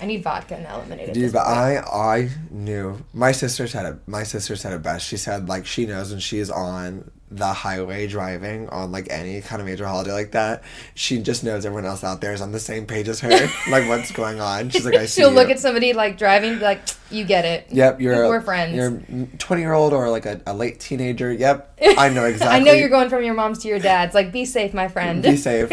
I 0.00 0.04
need 0.04 0.22
vodka 0.22 0.56
and 0.56 0.64
lemonade. 0.64 1.14
Dude, 1.14 1.32
but. 1.32 1.46
I 1.46 1.78
I 1.78 2.30
knew 2.50 3.02
my 3.14 3.32
sister 3.32 3.66
said 3.66 3.86
it. 3.86 3.96
My 4.06 4.22
sister 4.22 4.54
said 4.54 4.74
it 4.74 4.82
best. 4.82 5.06
She 5.06 5.16
said 5.16 5.48
like 5.48 5.64
she 5.64 5.86
knows 5.86 6.10
when 6.10 6.20
she's 6.20 6.50
on 6.50 7.10
the 7.28 7.46
highway 7.52 8.06
driving 8.06 8.68
on 8.68 8.92
like 8.92 9.08
any 9.10 9.40
kind 9.40 9.60
of 9.60 9.66
major 9.66 9.84
holiday 9.86 10.12
like 10.12 10.30
that. 10.30 10.62
She 10.94 11.18
just 11.20 11.42
knows 11.42 11.66
everyone 11.66 11.84
else 11.84 12.04
out 12.04 12.20
there 12.20 12.32
is 12.32 12.40
on 12.40 12.52
the 12.52 12.60
same 12.60 12.86
page 12.86 13.08
as 13.08 13.18
her. 13.20 13.30
like 13.70 13.88
what's 13.88 14.12
going 14.12 14.40
on? 14.40 14.70
She's 14.70 14.84
like 14.84 14.94
I 14.94 15.06
see. 15.06 15.22
She'll 15.22 15.32
look 15.32 15.48
you. 15.48 15.54
at 15.54 15.58
somebody 15.60 15.92
like 15.92 16.18
driving, 16.18 16.54
be 16.54 16.60
like, 16.64 16.82
"You 17.10 17.24
get 17.24 17.44
it." 17.44 17.66
Yep, 17.70 18.00
you're 18.00 18.22
a- 18.22 18.28
We're 18.28 18.40
friends. 18.40 18.76
You're 18.76 19.26
twenty 19.38 19.62
year 19.62 19.72
old 19.72 19.92
or 19.92 20.08
like 20.08 20.24
a, 20.24 20.40
a 20.46 20.54
late 20.54 20.78
teenager. 20.78 21.32
Yep, 21.32 21.78
I 21.98 22.08
know 22.10 22.24
exactly. 22.26 22.56
I 22.56 22.60
know 22.60 22.72
you're 22.72 22.88
going 22.88 23.08
from 23.10 23.24
your 23.24 23.34
mom's 23.34 23.58
to 23.60 23.68
your 23.68 23.80
dad's. 23.80 24.14
Like, 24.14 24.30
be 24.30 24.44
safe, 24.44 24.72
my 24.72 24.86
friend. 24.86 25.22
Be 25.22 25.36
safe. 25.36 25.68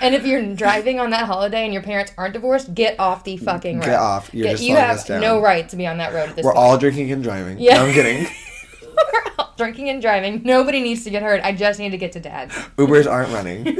and 0.00 0.14
if 0.14 0.26
you're 0.26 0.54
driving 0.56 0.98
on 0.98 1.10
that 1.10 1.26
holiday 1.26 1.64
and 1.64 1.72
your 1.72 1.82
parents 1.84 2.12
aren't 2.18 2.32
divorced, 2.32 2.74
get 2.74 2.98
off 2.98 3.22
the 3.22 3.36
fucking 3.36 3.78
road. 3.78 3.84
Get 3.86 3.94
off. 3.94 4.34
You're 4.34 4.44
Get- 4.44 4.50
just 4.54 4.62
you 4.64 4.74
have 4.74 5.08
no 5.08 5.40
right 5.40 5.68
to 5.68 5.76
be 5.76 5.86
on 5.86 5.98
that 5.98 6.12
road 6.12 6.30
at 6.30 6.34
this 6.36 6.44
We're 6.44 6.52
point. 6.52 6.64
all 6.64 6.78
drinking 6.78 7.12
and 7.12 7.22
driving. 7.22 7.58
Yeah. 7.60 7.76
No, 7.76 7.84
I'm 7.86 7.92
kidding. 7.94 8.26
We're 9.12 9.32
all 9.38 9.54
drinking 9.56 9.88
and 9.88 10.00
driving. 10.02 10.42
Nobody 10.44 10.80
needs 10.80 11.04
to 11.04 11.10
get 11.10 11.22
hurt. 11.22 11.40
I 11.42 11.52
just 11.52 11.78
need 11.78 11.90
to 11.90 11.98
get 11.98 12.12
to 12.12 12.20
dad's. 12.20 12.54
Ubers 12.76 13.10
aren't 13.10 13.32
running. 13.32 13.76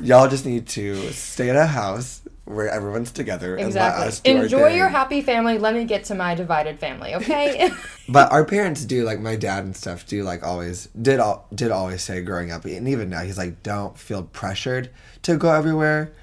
Y'all 0.00 0.28
just 0.28 0.46
need 0.46 0.66
to 0.68 1.10
stay 1.10 1.50
at 1.50 1.56
a 1.56 1.66
house 1.66 2.22
where 2.48 2.68
everyone's 2.68 3.12
together 3.12 3.56
and 3.56 3.74
let 3.74 3.92
us 3.92 4.20
Exactly. 4.20 4.42
Enjoy 4.42 4.62
our 4.62 4.70
your 4.70 4.88
happy 4.88 5.20
family. 5.20 5.58
Let 5.58 5.74
me 5.74 5.84
get 5.84 6.04
to 6.04 6.14
my 6.14 6.34
divided 6.34 6.78
family, 6.80 7.14
okay? 7.14 7.70
But 8.10 8.32
our 8.32 8.42
parents 8.46 8.86
do 8.86 9.04
like 9.04 9.20
my 9.20 9.36
dad 9.36 9.64
and 9.64 9.76
stuff 9.76 10.06
do 10.06 10.22
like 10.22 10.42
always 10.42 10.86
did 11.00 11.20
all 11.20 11.46
did 11.54 11.70
always 11.70 12.00
say 12.02 12.22
growing 12.22 12.50
up 12.50 12.64
and 12.64 12.88
even 12.88 13.10
now 13.10 13.20
he's 13.20 13.36
like 13.36 13.62
don't 13.62 13.98
feel 13.98 14.22
pressured 14.22 14.88
to 15.24 15.36
go 15.36 15.52
everywhere 15.52 16.14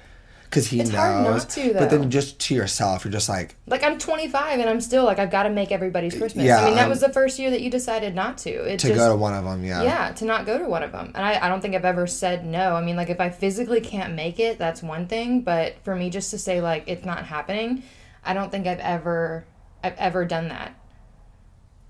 because 0.56 0.68
he 0.68 0.80
It's 0.80 0.90
knows. 0.90 0.98
hard 0.98 1.24
not 1.24 1.50
to, 1.50 1.74
But 1.74 1.90
then 1.90 2.10
just 2.10 2.40
to 2.40 2.54
yourself, 2.54 3.04
you're 3.04 3.12
just 3.12 3.28
like 3.28 3.56
like 3.66 3.82
I'm 3.82 3.98
25 3.98 4.58
and 4.58 4.70
I'm 4.70 4.80
still 4.80 5.04
like 5.04 5.18
I've 5.18 5.30
got 5.30 5.42
to 5.42 5.50
make 5.50 5.70
everybody's 5.70 6.16
Christmas. 6.16 6.46
Yeah, 6.46 6.62
I 6.62 6.64
mean 6.66 6.76
that 6.76 6.88
was 6.88 7.00
the 7.00 7.12
first 7.12 7.38
year 7.38 7.50
that 7.50 7.60
you 7.60 7.70
decided 7.70 8.14
not 8.14 8.38
to. 8.38 8.50
It 8.50 8.78
to 8.80 8.88
just 8.88 8.98
go 8.98 9.10
to 9.10 9.16
one 9.16 9.34
of 9.34 9.44
them. 9.44 9.62
Yeah. 9.62 9.82
yeah 9.82 10.12
to 10.12 10.24
not 10.24 10.46
go 10.46 10.58
to 10.58 10.64
one 10.64 10.82
of 10.82 10.92
them 10.92 11.12
and 11.14 11.24
I, 11.24 11.44
I 11.44 11.48
don't 11.48 11.60
think 11.60 11.74
i've 11.74 11.84
ever 11.84 12.06
said 12.06 12.46
no 12.46 12.74
i 12.74 12.80
mean 12.82 12.96
like 12.96 13.10
if 13.10 13.20
i 13.20 13.28
physically 13.28 13.80
can't 13.80 14.14
make 14.14 14.38
it 14.38 14.58
that's 14.58 14.82
one 14.82 15.06
thing 15.08 15.40
but 15.42 15.76
for 15.82 15.94
me 15.94 16.10
just 16.10 16.30
to 16.30 16.38
say 16.38 16.60
like 16.60 16.84
it's 16.86 17.04
not 17.04 17.24
happening 17.24 17.82
i 18.24 18.32
don't 18.32 18.50
think 18.50 18.66
i've 18.66 18.78
ever 18.80 19.44
i've 19.82 19.96
ever 19.96 20.24
done 20.24 20.48
that 20.48 20.74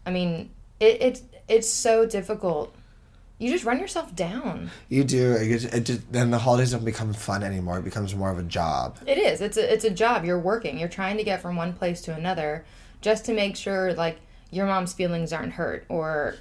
i 0.07 0.11
mean 0.11 0.51
it, 0.81 1.03
it's 1.03 1.23
it's 1.49 1.69
so 1.69 2.07
difficult 2.07 2.75
you 3.39 3.51
just 3.53 3.65
run 3.65 3.79
yourself 3.79 4.15
down 4.17 4.71
You 4.89 5.05
do. 5.05 5.33
It 5.33 5.59
just, 5.59 5.75
it 5.75 5.85
just 5.85 6.13
then 6.13 6.31
the 6.31 6.39
holidays 6.39 6.71
don't 6.73 6.85
become 6.85 7.13
fun 7.13 7.43
anymore. 7.43 7.79
It 7.79 7.85
becomes 7.85 8.15
more 8.15 8.31
of 8.31 8.39
a 8.39 8.43
job. 8.43 8.99
it 9.07 9.19
is 9.19 9.41
it's 9.41 9.57
a, 9.57 9.73
it's 9.73 9.85
a 9.85 9.91
job 9.91 10.25
you're 10.25 10.39
working 10.39 10.79
you're 10.79 10.89
trying 10.89 11.17
to 11.19 11.25
get 11.25 11.43
from 11.43 11.57
one 11.57 11.73
place 11.73 12.01
to 12.03 12.15
another 12.15 12.65
just 13.01 13.25
to 13.27 13.33
make 13.35 13.57
sure 13.57 13.93
like 13.95 14.19
your 14.51 14.67
mom's 14.67 14.93
feelings 14.95 15.33
aren't 15.33 15.53
hurt 15.53 15.85
or 15.89 16.37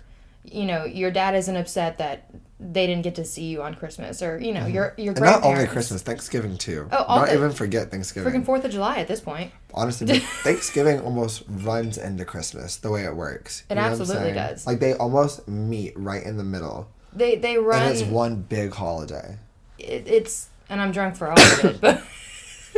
you 0.51 0.65
know 0.65 0.85
your 0.85 1.11
dad 1.11 1.35
isn't 1.35 1.55
upset 1.55 1.97
that 1.97 2.29
they 2.59 2.87
didn't 2.87 3.03
get 3.03 3.15
to 3.15 3.25
see 3.25 3.43
you 3.45 3.61
on 3.61 3.73
christmas 3.75 4.21
or 4.21 4.39
you 4.39 4.53
know 4.53 4.65
your 4.65 4.93
your 4.97 5.13
Mm-hmm. 5.13 5.23
And 5.23 5.31
not 5.33 5.43
only. 5.43 5.67
Christmas, 5.67 6.01
Thanksgiving 6.01 6.57
too. 6.57 6.87
Oh, 6.91 7.03
all 7.03 7.19
not 7.19 7.27
the- 7.27 7.33
even 7.35 7.51
forget 7.51 7.91
Thanksgiving. 7.91 8.31
Freaking 8.31 8.45
Fourth 8.45 8.63
of 8.63 8.71
July 8.71 8.97
at 8.97 9.07
this 9.07 9.19
point. 9.19 9.51
Honestly, 9.73 10.19
Thanksgiving 10.43 11.01
almost 11.01 11.43
runs 11.49 11.97
into 11.97 12.23
Christmas 12.25 12.77
the 12.77 12.89
way 12.91 13.03
it 13.03 13.15
works. 13.15 13.63
It 13.69 13.75
You 13.75 13.81
know 13.81 13.87
absolutely 13.87 14.31
does. 14.33 14.65
Like 14.65 14.79
they 14.79 14.93
almost 14.93 15.47
meet 15.47 15.93
right 15.97 16.23
in 16.23 16.37
the 16.37 16.43
middle, 16.45 16.87
They 17.13 17.35
they 17.35 17.57
run. 17.57 17.81
and 17.83 17.91
it's 17.91 18.03
one 18.03 18.41
big 18.41 18.71
holiday. 18.73 19.37
it, 19.79 20.07
it's 20.07 20.47
and 20.69 20.81
I'm 20.81 20.91
drunk 20.91 21.15
for 21.17 21.27
all 21.29 21.39
of 21.39 21.65
it, 21.65 21.81
but 21.81 22.01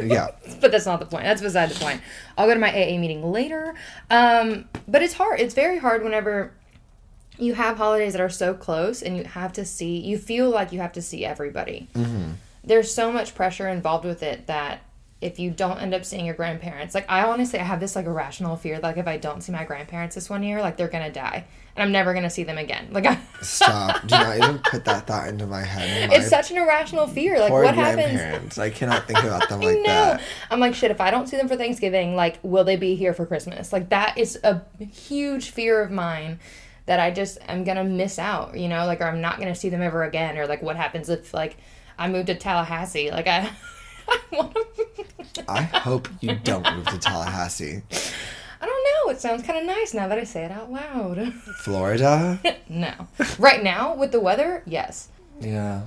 Yeah, 0.04 0.30
but 0.62 0.72
that's 0.72 0.86
not 0.86 1.00
the 1.00 1.06
point. 1.08 1.24
That's 1.24 1.42
beside 1.42 1.70
the 1.70 1.80
point. 1.80 2.02
I'll 2.38 2.48
go 2.48 2.54
to 2.54 2.60
my 2.60 2.70
AA 2.70 2.98
meeting 3.00 3.32
later. 3.32 3.74
Um, 4.12 4.66
but 4.88 5.02
it's 5.02 5.14
hard. 5.16 5.40
It's 5.40 5.54
very 5.56 5.80
hard 5.80 6.04
whenever 6.04 6.52
you 7.40 7.54
have 7.54 7.78
holidays 7.78 8.14
that 8.14 8.22
are 8.22 8.30
so 8.30 8.54
close 8.54 9.02
and 9.02 9.16
you 9.18 9.24
have 9.24 9.54
to 9.54 9.66
see. 9.66 9.98
You 9.98 10.18
feel 10.18 10.50
like 10.50 10.72
you 10.72 10.80
have 10.80 10.94
to 10.94 11.02
see 11.02 11.26
everybody. 11.26 11.88
Mm-hmm. 11.94 12.32
There's 12.64 12.94
so 12.94 13.12
much 13.12 13.36
pressure 13.36 13.68
involved 13.68 14.06
with 14.06 14.24
it 14.24 14.48
that. 14.48 14.82
If 15.20 15.40
you 15.40 15.50
don't 15.50 15.80
end 15.80 15.96
up 15.96 16.06
seeing 16.06 16.28
your 16.28 16.36
grandparents, 16.36 16.94
like 16.94 17.10
I 17.10 17.24
honestly, 17.24 17.58
I 17.58 17.64
have 17.64 17.80
this 17.80 17.96
like 17.96 18.06
irrational 18.06 18.56
fear, 18.56 18.78
like 18.78 18.98
if 18.98 19.08
I 19.08 19.18
don't 19.18 19.42
see 19.42 19.52
my 19.52 19.64
grandparents 19.66 20.14
this 20.14 20.30
one 20.30 20.44
year, 20.44 20.62
like 20.62 20.78
they're 20.78 20.88
gonna 20.88 21.12
die, 21.12 21.44
and 21.76 21.84
I'm 21.84 21.92
never 21.92 22.14
gonna 22.14 22.30
see 22.30 22.44
them 22.44 22.60
again. 22.60 22.90
Like 22.92 23.08
I, 23.08 23.20
stop. 23.42 24.02
Do 24.02 24.16
not 24.16 24.38
even 24.38 24.60
put 24.60 24.86
that 24.86 25.08
thought 25.08 25.28
into 25.28 25.48
my 25.48 25.64
head. 25.64 26.12
it's 26.14 26.30
such 26.30 26.52
an 26.52 26.58
irrational 26.58 27.08
fear. 27.08 27.40
Like 27.40 27.52
what 27.52 27.74
happens? 27.74 28.60
I 28.60 28.70
cannot 28.70 29.08
think 29.08 29.18
about 29.18 29.50
them 29.50 29.60
like 29.62 29.84
that. 29.86 30.22
I'm 30.52 30.60
like, 30.60 30.76
shit, 30.76 30.92
if 30.92 31.02
I 31.02 31.10
don't 31.10 31.28
see 31.28 31.38
them 31.38 31.48
for 31.48 31.56
Thanksgiving, 31.56 32.16
like, 32.16 32.38
will 32.44 32.64
they 32.64 32.76
be 32.76 32.94
here 32.94 33.16
for 33.16 33.26
Christmas? 33.26 33.74
Like, 33.74 33.90
that 33.90 34.20
is 34.20 34.38
a 34.44 34.62
huge 34.80 35.50
fear 35.50 35.82
of 35.82 35.90
mine 35.90 36.40
that 36.88 37.00
I 37.00 37.12
just 37.12 37.38
am 37.48 37.64
gonna 37.64 37.84
miss 37.84 38.18
out, 38.18 38.58
you 38.58 38.68
know, 38.68 38.86
like, 38.86 39.00
or 39.02 39.06
I'm 39.06 39.22
not 39.22 39.38
gonna 39.40 39.56
see 39.56 39.70
them 39.70 39.82
ever 39.82 40.04
again, 40.04 40.38
or 40.38 40.48
like, 40.48 40.62
what 40.64 40.76
happens 40.76 41.10
if, 41.10 41.34
like, 41.34 41.58
I 42.00 42.08
move 42.10 42.26
to 42.28 42.36
Tallahassee? 42.36 43.12
Like, 43.12 43.28
I, 43.28 43.50
I 44.08 44.20
want 44.32 44.58
I 45.48 45.62
hope 45.62 46.08
you 46.22 46.36
don't 46.44 46.76
move 46.76 46.88
to 46.88 46.98
Tallahassee, 47.00 47.82
I 48.60 48.66
don't 48.66 48.84
know. 49.08 49.12
It 49.14 49.22
sounds 49.22 49.44
kind 49.44 49.60
of 49.60 49.66
nice 49.66 49.94
now 49.94 50.08
that 50.08 50.18
I 50.18 50.24
say 50.24 50.44
it 50.46 50.52
out 50.52 50.72
loud. 50.72 51.32
Florida. 51.60 52.40
no. 52.68 52.92
Right 53.38 53.64
now, 53.64 53.96
with 53.96 54.12
the 54.12 54.20
weather, 54.20 54.64
yes. 54.66 55.10
Yeah, 55.40 55.84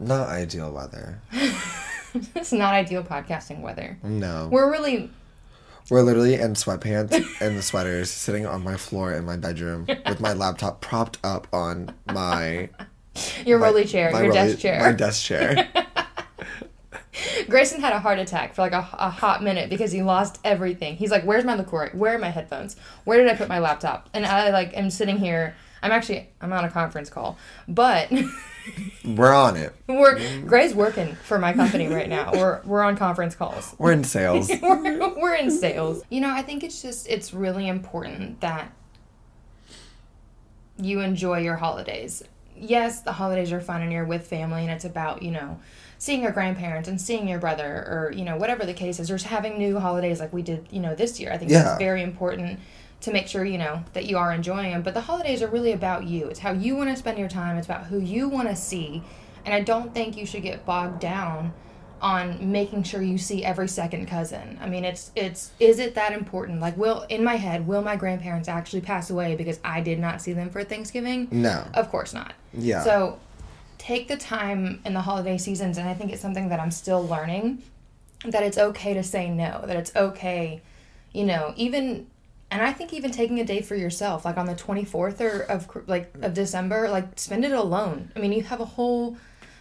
not 0.00 0.28
ideal 0.28 0.72
weather. 0.72 1.20
it's 2.34 2.52
not 2.52 2.74
ideal 2.74 3.04
podcasting 3.04 3.60
weather. 3.60 3.98
No, 4.02 4.48
We're 4.50 4.70
really 4.70 5.10
We're 5.92 6.00
literally 6.00 6.36
in 6.36 6.54
sweatpants 6.54 7.12
and 7.42 7.58
the 7.58 7.60
sweaters 7.60 8.10
sitting 8.10 8.46
on 8.46 8.64
my 8.64 8.78
floor 8.78 9.12
in 9.12 9.26
my 9.26 9.36
bedroom 9.36 9.84
with 9.86 10.20
my 10.20 10.32
laptop 10.32 10.80
propped 10.80 11.18
up 11.22 11.46
on 11.52 11.94
my 12.10 12.70
your 13.44 13.58
my- 13.58 13.66
rolly 13.66 13.84
chair, 13.84 14.10
your 14.10 14.20
rolly- 14.22 14.32
desk 14.32 14.58
chair. 14.58 14.80
My 14.80 14.92
desk 14.92 15.22
chair. 15.22 15.70
Grayson 17.50 17.82
had 17.82 17.92
a 17.92 17.98
heart 17.98 18.18
attack 18.18 18.54
for 18.54 18.62
like 18.62 18.72
a, 18.72 18.88
a 18.94 19.10
hot 19.10 19.42
minute 19.42 19.68
because 19.68 19.92
he 19.92 20.02
lost 20.02 20.40
everything. 20.44 20.96
He's 20.96 21.10
like, 21.10 21.24
"Where's 21.24 21.44
my 21.44 21.56
liqueur? 21.56 21.90
Where 21.92 22.14
are 22.14 22.18
my 22.18 22.30
headphones? 22.30 22.74
Where 23.04 23.18
did 23.18 23.28
I 23.28 23.36
put 23.36 23.50
my 23.50 23.58
laptop?" 23.58 24.08
And 24.14 24.24
I 24.24 24.48
like 24.48 24.74
am 24.74 24.88
sitting 24.88 25.18
here. 25.18 25.54
I'm 25.82 25.90
actually 25.92 26.28
I'm 26.40 26.52
on 26.52 26.64
a 26.64 26.70
conference 26.70 27.10
call, 27.10 27.36
but 27.68 28.10
We're 29.04 29.34
on 29.34 29.56
it. 29.56 29.74
we're 29.88 30.40
Gray's 30.42 30.72
working 30.72 31.16
for 31.16 31.36
my 31.38 31.52
company 31.52 31.88
right 31.88 32.08
now. 32.08 32.30
We're 32.34 32.60
we're 32.64 32.82
on 32.82 32.96
conference 32.96 33.34
calls. 33.34 33.74
We're 33.76 33.90
in 33.90 34.04
sales. 34.04 34.48
we're, 34.62 35.18
we're 35.18 35.34
in 35.34 35.50
sales. 35.50 36.04
You 36.10 36.20
know, 36.20 36.30
I 36.30 36.42
think 36.42 36.62
it's 36.62 36.80
just 36.80 37.08
it's 37.08 37.34
really 37.34 37.66
important 37.66 38.40
that 38.40 38.70
you 40.78 41.00
enjoy 41.00 41.38
your 41.40 41.56
holidays. 41.56 42.22
Yes, 42.56 43.02
the 43.02 43.12
holidays 43.12 43.52
are 43.52 43.60
fun 43.60 43.82
and 43.82 43.92
you're 43.92 44.04
with 44.04 44.26
family 44.26 44.62
and 44.62 44.70
it's 44.70 44.84
about, 44.84 45.22
you 45.22 45.30
know, 45.32 45.58
seeing 45.98 46.22
your 46.22 46.32
grandparents 46.32 46.88
and 46.88 47.00
seeing 47.00 47.26
your 47.28 47.38
brother 47.40 47.64
or, 47.66 48.12
you 48.14 48.24
know, 48.24 48.36
whatever 48.36 48.64
the 48.64 48.74
case 48.74 49.00
is, 49.00 49.10
or 49.10 49.14
just 49.14 49.26
having 49.26 49.58
new 49.58 49.78
holidays 49.78 50.20
like 50.20 50.32
we 50.32 50.42
did, 50.42 50.66
you 50.70 50.80
know, 50.80 50.94
this 50.94 51.18
year. 51.18 51.32
I 51.32 51.38
think 51.38 51.50
Yeah. 51.50 51.62
that's 51.64 51.78
very 51.78 52.02
important 52.02 52.60
to 53.02 53.12
make 53.12 53.28
sure, 53.28 53.44
you 53.44 53.58
know, 53.58 53.84
that 53.92 54.06
you 54.06 54.16
are 54.16 54.32
enjoying 54.32 54.72
them. 54.72 54.82
But 54.82 54.94
the 54.94 55.02
holidays 55.02 55.42
are 55.42 55.48
really 55.48 55.72
about 55.72 56.04
you. 56.04 56.28
It's 56.28 56.40
how 56.40 56.52
you 56.52 56.76
want 56.76 56.90
to 56.90 56.96
spend 56.96 57.18
your 57.18 57.28
time. 57.28 57.56
It's 57.56 57.66
about 57.66 57.86
who 57.86 57.98
you 57.98 58.28
want 58.28 58.48
to 58.48 58.56
see. 58.56 59.02
And 59.44 59.52
I 59.52 59.60
don't 59.60 59.92
think 59.92 60.16
you 60.16 60.24
should 60.24 60.42
get 60.42 60.64
bogged 60.64 61.00
down 61.00 61.52
on 62.00 62.50
making 62.50 62.82
sure 62.82 63.00
you 63.00 63.16
see 63.16 63.44
every 63.44 63.68
second 63.68 64.06
cousin. 64.06 64.58
I 64.60 64.68
mean, 64.68 64.84
it's 64.84 65.12
it's 65.14 65.52
is 65.60 65.78
it 65.78 65.94
that 65.94 66.12
important? 66.12 66.60
Like, 66.60 66.76
will 66.76 67.02
in 67.08 67.22
my 67.22 67.36
head, 67.36 67.66
will 67.66 67.82
my 67.82 67.96
grandparents 67.96 68.48
actually 68.48 68.80
pass 68.82 69.10
away 69.10 69.36
because 69.36 69.60
I 69.64 69.80
did 69.80 70.00
not 70.00 70.20
see 70.20 70.32
them 70.32 70.50
for 70.50 70.64
Thanksgiving? 70.64 71.28
No. 71.30 71.64
Of 71.74 71.90
course 71.90 72.12
not. 72.12 72.34
Yeah. 72.52 72.82
So, 72.82 73.20
take 73.78 74.08
the 74.08 74.16
time 74.16 74.80
in 74.84 74.94
the 74.94 75.00
holiday 75.00 75.38
seasons, 75.38 75.78
and 75.78 75.88
I 75.88 75.94
think 75.94 76.12
it's 76.12 76.22
something 76.22 76.48
that 76.48 76.58
I'm 76.60 76.72
still 76.72 77.06
learning. 77.06 77.62
That 78.24 78.42
it's 78.42 78.58
okay 78.58 78.94
to 78.94 79.02
say 79.02 79.30
no. 79.30 79.64
That 79.66 79.76
it's 79.76 79.94
okay, 79.96 80.60
you 81.12 81.24
know, 81.24 81.54
even. 81.56 82.06
And 82.52 82.62
I 82.62 82.72
think 82.72 82.92
even 82.92 83.10
taking 83.10 83.40
a 83.40 83.44
day 83.44 83.62
for 83.62 83.74
yourself, 83.74 84.24
like 84.24 84.36
on 84.36 84.46
the 84.46 84.54
twenty 84.54 84.84
fourth 84.84 85.20
or 85.20 85.40
of 85.40 85.68
like 85.86 86.12
of 86.22 86.34
December, 86.34 86.88
like 86.88 87.18
spend 87.18 87.44
it 87.44 87.52
alone. 87.52 88.12
I 88.14 88.20
mean, 88.20 88.32
you 88.32 88.42
have 88.42 88.60
a 88.60 88.64
whole 88.64 89.16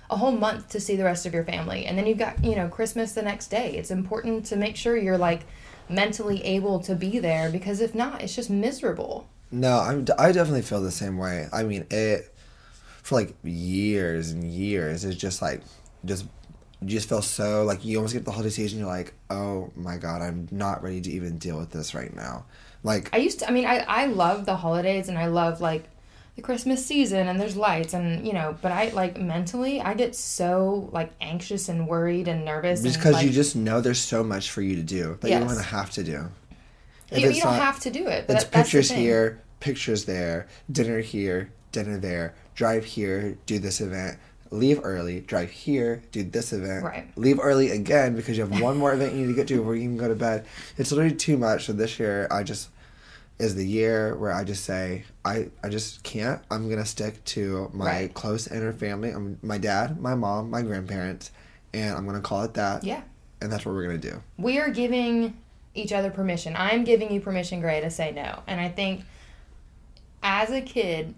a 0.09 0.17
whole 0.17 0.33
month 0.33 0.69
to 0.69 0.79
see 0.79 0.97
the 0.97 1.05
rest 1.05 1.25
of 1.25 1.33
your 1.33 1.45
family 1.45 1.85
and 1.85 1.97
then 1.97 2.05
you've 2.05 2.17
got 2.17 2.43
you 2.43 2.53
know 2.53 2.67
christmas 2.67 3.13
the 3.13 3.21
next 3.21 3.47
day 3.47 3.77
it's 3.77 3.91
important 3.91 4.45
to 4.45 4.57
make 4.57 4.75
sure 4.75 4.97
you're 4.97 5.17
like 5.17 5.43
mentally 5.87 6.43
able 6.43 6.81
to 6.81 6.93
be 6.95 7.17
there 7.17 7.49
because 7.49 7.79
if 7.79 7.95
not 7.95 8.21
it's 8.21 8.35
just 8.35 8.49
miserable 8.49 9.25
No, 9.51 9.79
I'm, 9.79 10.05
I 10.17 10.31
definitely 10.31 10.61
feel 10.61 10.81
the 10.81 10.91
same 10.91 11.17
way. 11.17 11.47
I 11.51 11.63
mean, 11.63 11.85
it 11.91 12.33
for 13.03 13.15
like 13.15 13.35
years 13.43 14.31
and 14.31 14.43
years. 14.43 15.03
It's 15.03 15.17
just 15.17 15.41
like, 15.41 15.61
just 16.05 16.25
you 16.81 16.87
just 16.87 17.09
feel 17.09 17.21
so 17.21 17.63
like 17.63 17.83
you 17.83 17.97
almost 17.97 18.13
get 18.13 18.25
the 18.25 18.31
holiday 18.31 18.49
season. 18.49 18.79
You're 18.79 18.87
like, 18.87 19.13
oh 19.29 19.71
my 19.75 19.97
god, 19.97 20.21
I'm 20.21 20.47
not 20.51 20.81
ready 20.81 21.01
to 21.01 21.11
even 21.11 21.37
deal 21.37 21.59
with 21.59 21.69
this 21.71 21.93
right 21.93 22.15
now. 22.15 22.45
Like, 22.83 23.09
i 23.13 23.17
used 23.17 23.39
to 23.39 23.47
i 23.47 23.51
mean 23.51 23.65
i, 23.65 23.77
I 23.79 24.05
love 24.07 24.45
the 24.45 24.55
holidays 24.55 25.07
and 25.09 25.17
i 25.17 25.27
love 25.27 25.61
like 25.61 25.83
the 26.35 26.41
christmas 26.41 26.83
season 26.85 27.27
and 27.27 27.39
there's 27.39 27.55
lights 27.55 27.93
and 27.93 28.25
you 28.25 28.33
know 28.33 28.55
but 28.61 28.71
i 28.71 28.89
like 28.89 29.19
mentally 29.19 29.81
i 29.81 29.93
get 29.93 30.15
so 30.15 30.89
like 30.91 31.11
anxious 31.21 31.69
and 31.69 31.87
worried 31.87 32.27
and 32.27 32.43
nervous 32.45 32.81
just 32.81 32.95
and, 32.95 33.03
because 33.03 33.13
like, 33.15 33.25
you 33.25 33.31
just 33.31 33.55
know 33.55 33.81
there's 33.81 33.99
so 33.99 34.23
much 34.23 34.49
for 34.49 34.61
you 34.61 34.75
to 34.75 34.83
do 34.83 35.17
that 35.21 35.27
you 35.27 35.31
Yes. 35.33 35.39
don't 35.41 35.47
want 35.47 35.59
to 35.59 35.65
have 35.65 35.89
to 35.91 36.03
do. 36.03 36.25
If 37.11 37.19
you, 37.19 37.29
you 37.31 37.41
don't 37.41 37.51
not- 37.57 37.61
have 37.61 37.79
to 37.81 37.91
do 37.91 38.07
it 38.07 38.25
It's 38.29 38.45
that- 38.45 38.51
pictures 38.51 38.89
here, 38.89 39.41
pictures 39.59 40.05
there, 40.05 40.47
dinner 40.71 41.01
here, 41.01 41.51
dinner 41.73 41.97
there, 41.97 42.33
drive 42.55 42.85
here, 42.85 43.37
do 43.45 43.59
this 43.59 43.81
event, 43.81 44.17
leave 44.51 44.81
early, 44.83 45.21
drive 45.21 45.49
here, 45.49 46.03
do 46.11 46.23
this 46.23 46.51
event, 46.53 46.83
Right. 46.83 47.07
leave 47.15 47.39
early 47.41 47.71
again 47.71 48.15
because 48.15 48.37
you 48.37 48.45
have 48.45 48.61
one 48.61 48.77
more 48.77 48.93
event 48.93 49.13
you 49.13 49.21
need 49.21 49.27
to 49.27 49.33
get 49.33 49.47
to 49.47 49.57
before 49.57 49.75
you 49.75 49.83
can 49.83 49.97
go 49.97 50.07
to 50.09 50.15
bed. 50.15 50.45
It's 50.77 50.91
literally 50.91 51.15
too 51.15 51.37
much. 51.37 51.65
So 51.65 51.73
this 51.73 51.99
year, 51.99 52.27
I 52.29 52.43
just 52.43 52.69
is 53.39 53.55
the 53.55 53.65
year 53.65 54.15
where 54.17 54.31
I 54.31 54.43
just 54.43 54.63
say 54.65 55.05
I 55.25 55.47
I 55.63 55.69
just 55.69 56.03
can't. 56.03 56.41
I'm 56.51 56.69
gonna 56.69 56.85
stick 56.85 57.23
to 57.25 57.71
my 57.73 57.85
Right. 57.85 58.13
close 58.13 58.47
inner 58.47 58.73
family. 58.73 59.09
I'm 59.09 59.39
my 59.41 59.57
dad, 59.57 59.99
my 59.99 60.13
mom, 60.15 60.49
my 60.51 60.61
grandparents, 60.61 61.31
and 61.73 61.95
I'm 61.95 62.05
gonna 62.05 62.19
call 62.21 62.43
it 62.43 62.53
that. 62.55 62.83
yeah 62.83 63.01
And 63.41 63.51
that's 63.51 63.65
what 63.65 63.73
we're 63.73 63.85
gonna 63.85 63.97
do. 63.97 64.21
we 64.37 64.59
are 64.59 64.69
giving 64.69 65.35
each 65.73 65.93
other 65.93 66.11
permission. 66.11 66.53
I'm 66.57 66.83
giving 66.83 67.11
you 67.11 67.21
permission, 67.21 67.61
Gray, 67.61 67.79
to 67.81 67.89
say 67.89 68.11
no. 68.11 68.43
And 68.45 68.59
I 68.59 68.67
think 68.69 69.01
as 70.21 70.51
a 70.51 70.61
kid, 70.61 71.15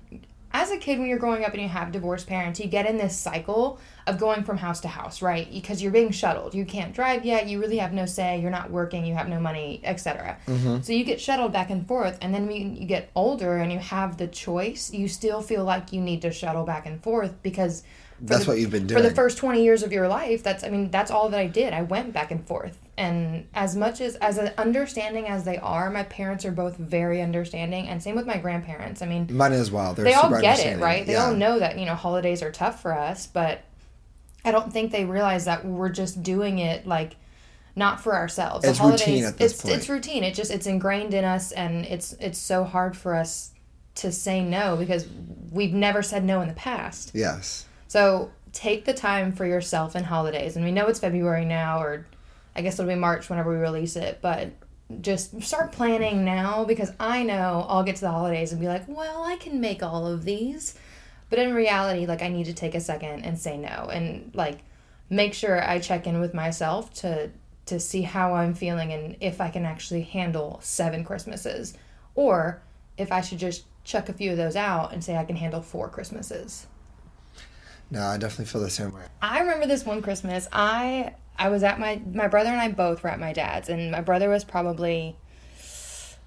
as 0.53 0.69
a 0.69 0.77
kid 0.77 0.99
when 0.99 1.07
you're 1.07 1.17
growing 1.17 1.43
up 1.43 1.53
and 1.53 1.61
you 1.61 1.67
have 1.67 1.91
divorced 1.91 2.27
parents, 2.27 2.59
you 2.59 2.67
get 2.67 2.85
in 2.85 2.97
this 2.97 3.17
cycle 3.17 3.79
of 4.05 4.19
going 4.19 4.43
from 4.43 4.57
house 4.57 4.81
to 4.81 4.87
house, 4.87 5.21
right? 5.21 5.51
Because 5.51 5.81
you're 5.81 5.91
being 5.91 6.11
shuttled. 6.11 6.53
You 6.53 6.63
can't 6.63 6.93
drive 6.93 7.25
yet. 7.25 7.47
You 7.47 7.59
really 7.59 7.77
have 7.77 7.91
no 7.91 8.05
say. 8.05 8.39
You're 8.39 8.51
not 8.51 8.69
working. 8.69 9.03
You 9.05 9.15
have 9.15 9.27
no 9.27 9.39
money, 9.39 9.81
etc. 9.83 10.37
Mm-hmm. 10.47 10.81
So 10.81 10.93
you 10.93 11.05
get 11.05 11.19
shuttled 11.19 11.53
back 11.53 11.71
and 11.71 11.87
forth. 11.87 12.19
And 12.21 12.33
then 12.33 12.45
when 12.45 12.75
you 12.75 12.85
get 12.85 13.09
older 13.15 13.57
and 13.57 13.71
you 13.71 13.79
have 13.79 14.17
the 14.17 14.27
choice, 14.27 14.93
you 14.93 15.07
still 15.07 15.41
feel 15.41 15.63
like 15.63 15.91
you 15.91 16.01
need 16.01 16.21
to 16.21 16.31
shuttle 16.31 16.65
back 16.65 16.85
and 16.85 17.01
forth 17.01 17.41
because 17.41 17.83
That's 18.25 18.45
the- 18.45 18.51
what 18.51 18.59
you've 18.59 18.71
been 18.71 18.87
doing 18.87 19.01
for 19.01 19.07
the 19.07 19.13
first 19.13 19.37
20 19.37 19.63
years 19.63 19.83
of 19.83 19.91
your 19.91 20.07
life 20.07 20.41
that's 20.43 20.63
i 20.63 20.69
mean 20.69 20.89
that's 20.91 21.11
all 21.11 21.29
that 21.29 21.39
i 21.39 21.47
did. 21.47 21.73
I 21.73 21.81
went 21.83 22.13
back 22.13 22.31
and 22.31 22.45
forth. 22.47 22.77
And 22.97 23.47
as 23.53 23.75
much 23.75 24.01
as 24.01 24.15
as 24.17 24.37
understanding 24.57 25.27
as 25.27 25.43
they 25.43 25.57
are 25.57 25.89
my 25.89 26.03
parents 26.03 26.45
are 26.45 26.51
both 26.51 26.77
very 26.77 27.21
understanding 27.21 27.87
and 27.87 28.01
same 28.01 28.15
with 28.15 28.25
my 28.25 28.37
grandparents. 28.37 29.01
I 29.01 29.07
mean 29.07 29.27
Mine 29.31 29.53
as 29.53 29.71
well. 29.71 29.93
They're 29.93 30.05
they 30.05 30.13
all 30.13 30.29
get 30.41 30.59
it 30.59 30.79
right? 30.79 31.05
they 31.05 31.13
Yeah. 31.13 31.25
all 31.25 31.33
know 31.35 31.59
that 31.59 31.77
you 31.77 31.85
know 31.85 31.95
holidays 31.95 32.41
are 32.41 32.51
tough 32.51 32.81
for 32.81 32.93
us 32.97 33.27
but 33.27 33.61
i 34.45 34.51
don't 34.51 34.71
think 34.71 34.91
they 34.91 35.05
realize 35.05 35.45
that 35.45 35.65
we're 35.65 35.89
just 35.89 36.21
doing 36.23 36.59
it 36.59 36.87
like 36.87 37.15
not 37.75 37.99
for 38.01 38.15
ourselves. 38.15 38.63
It's 38.65 38.79
routine 38.79 39.23
at 39.23 39.37
this 39.37 39.53
it's 39.53 39.61
point. 39.63 39.75
it's 39.75 39.89
routine. 39.89 40.23
It 40.23 40.35
just 40.35 40.51
it's 40.51 40.67
ingrained 40.67 41.13
in 41.15 41.25
us 41.25 41.51
and 41.51 41.85
it's 41.87 42.13
it's 42.19 42.37
so 42.37 42.63
hard 42.63 42.95
for 42.95 43.15
us 43.15 43.49
to 43.95 44.11
say 44.11 44.43
no 44.43 44.75
because 44.75 45.07
we've 45.51 45.73
never 45.73 46.03
said 46.03 46.23
no 46.23 46.41
in 46.41 46.47
the 46.47 46.53
past. 46.53 47.11
Yes. 47.15 47.65
So 47.87 48.31
take 48.51 48.85
the 48.85 48.93
time 48.93 49.31
for 49.31 49.45
yourself 49.45 49.95
in 49.95 50.03
holidays. 50.03 50.55
And 50.55 50.63
we 50.63 50.71
know 50.71 50.87
it's 50.87 50.99
February 50.99 51.45
now, 51.45 51.81
or 51.81 52.05
I 52.55 52.61
guess 52.61 52.79
it'll 52.79 52.89
be 52.89 52.95
March 52.95 53.29
whenever 53.29 53.51
we 53.51 53.57
release 53.57 53.95
it, 53.95 54.19
but 54.21 54.51
just 55.01 55.41
start 55.41 55.71
planning 55.71 56.23
now 56.23 56.65
because 56.65 56.91
I 56.99 57.23
know 57.23 57.65
I'll 57.67 57.83
get 57.83 57.95
to 57.95 58.01
the 58.01 58.11
holidays 58.11 58.51
and 58.51 58.61
be 58.61 58.67
like, 58.67 58.87
well, 58.87 59.23
I 59.23 59.37
can 59.37 59.59
make 59.59 59.81
all 59.81 60.05
of 60.05 60.23
these. 60.23 60.75
But 61.29 61.39
in 61.39 61.53
reality, 61.53 62.05
like, 62.05 62.21
I 62.21 62.27
need 62.27 62.45
to 62.45 62.53
take 62.53 62.75
a 62.75 62.79
second 62.79 63.23
and 63.23 63.39
say 63.39 63.57
no 63.57 63.89
and, 63.91 64.29
like, 64.35 64.59
make 65.09 65.33
sure 65.33 65.67
I 65.67 65.79
check 65.79 66.05
in 66.07 66.19
with 66.19 66.33
myself 66.33 66.93
to 66.95 67.31
to 67.65 67.79
see 67.79 68.01
how 68.01 68.33
I'm 68.33 68.53
feeling 68.53 68.91
and 68.91 69.15
if 69.21 69.39
I 69.39 69.49
can 69.49 69.65
actually 69.65 70.01
handle 70.01 70.59
seven 70.61 71.05
Christmases 71.05 71.73
or 72.13 72.61
if 72.97 73.09
I 73.09 73.21
should 73.21 73.39
just 73.39 73.63
chuck 73.85 74.09
a 74.09 74.13
few 74.13 74.31
of 74.31 74.37
those 74.37 74.57
out 74.57 74.91
and 74.91 75.01
say 75.01 75.15
I 75.15 75.23
can 75.23 75.37
handle 75.37 75.61
four 75.61 75.87
Christmases. 75.87 76.67
No, 77.93 78.01
I 78.07 78.17
definitely 78.17 78.45
feel 78.45 78.61
the 78.61 78.71
same 78.71 78.91
way. 78.91 79.03
I 79.21 79.41
remember 79.41 79.67
this 79.67 79.85
one 79.85 80.01
Christmas. 80.01 80.47
I 80.51 81.13
I 81.37 81.49
was 81.49 81.61
at 81.61 81.79
my 81.79 82.01
my 82.11 82.27
brother 82.27 82.49
and 82.49 82.59
I 82.59 82.69
both 82.69 83.03
were 83.03 83.11
at 83.11 83.19
my 83.19 83.33
dad's 83.33 83.69
and 83.69 83.91
my 83.91 84.01
brother 84.01 84.29
was 84.29 84.43
probably 84.43 85.15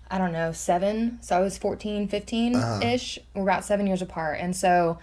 I 0.08 0.18
don't 0.18 0.30
know, 0.30 0.52
7. 0.52 1.18
So 1.20 1.36
I 1.36 1.40
was 1.40 1.58
14, 1.58 2.04
uh-huh. 2.54 2.78
15ish. 2.80 3.18
We're 3.34 3.42
about 3.42 3.64
7 3.64 3.88
years 3.88 4.00
apart. 4.00 4.38
And 4.40 4.54
so 4.54 5.00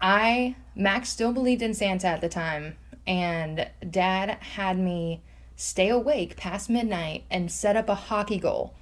I 0.00 0.56
Max 0.74 1.10
still 1.10 1.34
believed 1.34 1.60
in 1.60 1.74
Santa 1.74 2.06
at 2.06 2.22
the 2.22 2.30
time 2.30 2.76
and 3.06 3.68
dad 3.90 4.30
had 4.40 4.78
me 4.78 5.20
stay 5.54 5.90
awake 5.90 6.38
past 6.38 6.70
midnight 6.70 7.24
and 7.30 7.52
set 7.52 7.76
up 7.76 7.90
a 7.90 7.94
hockey 7.94 8.38
goal 8.38 8.72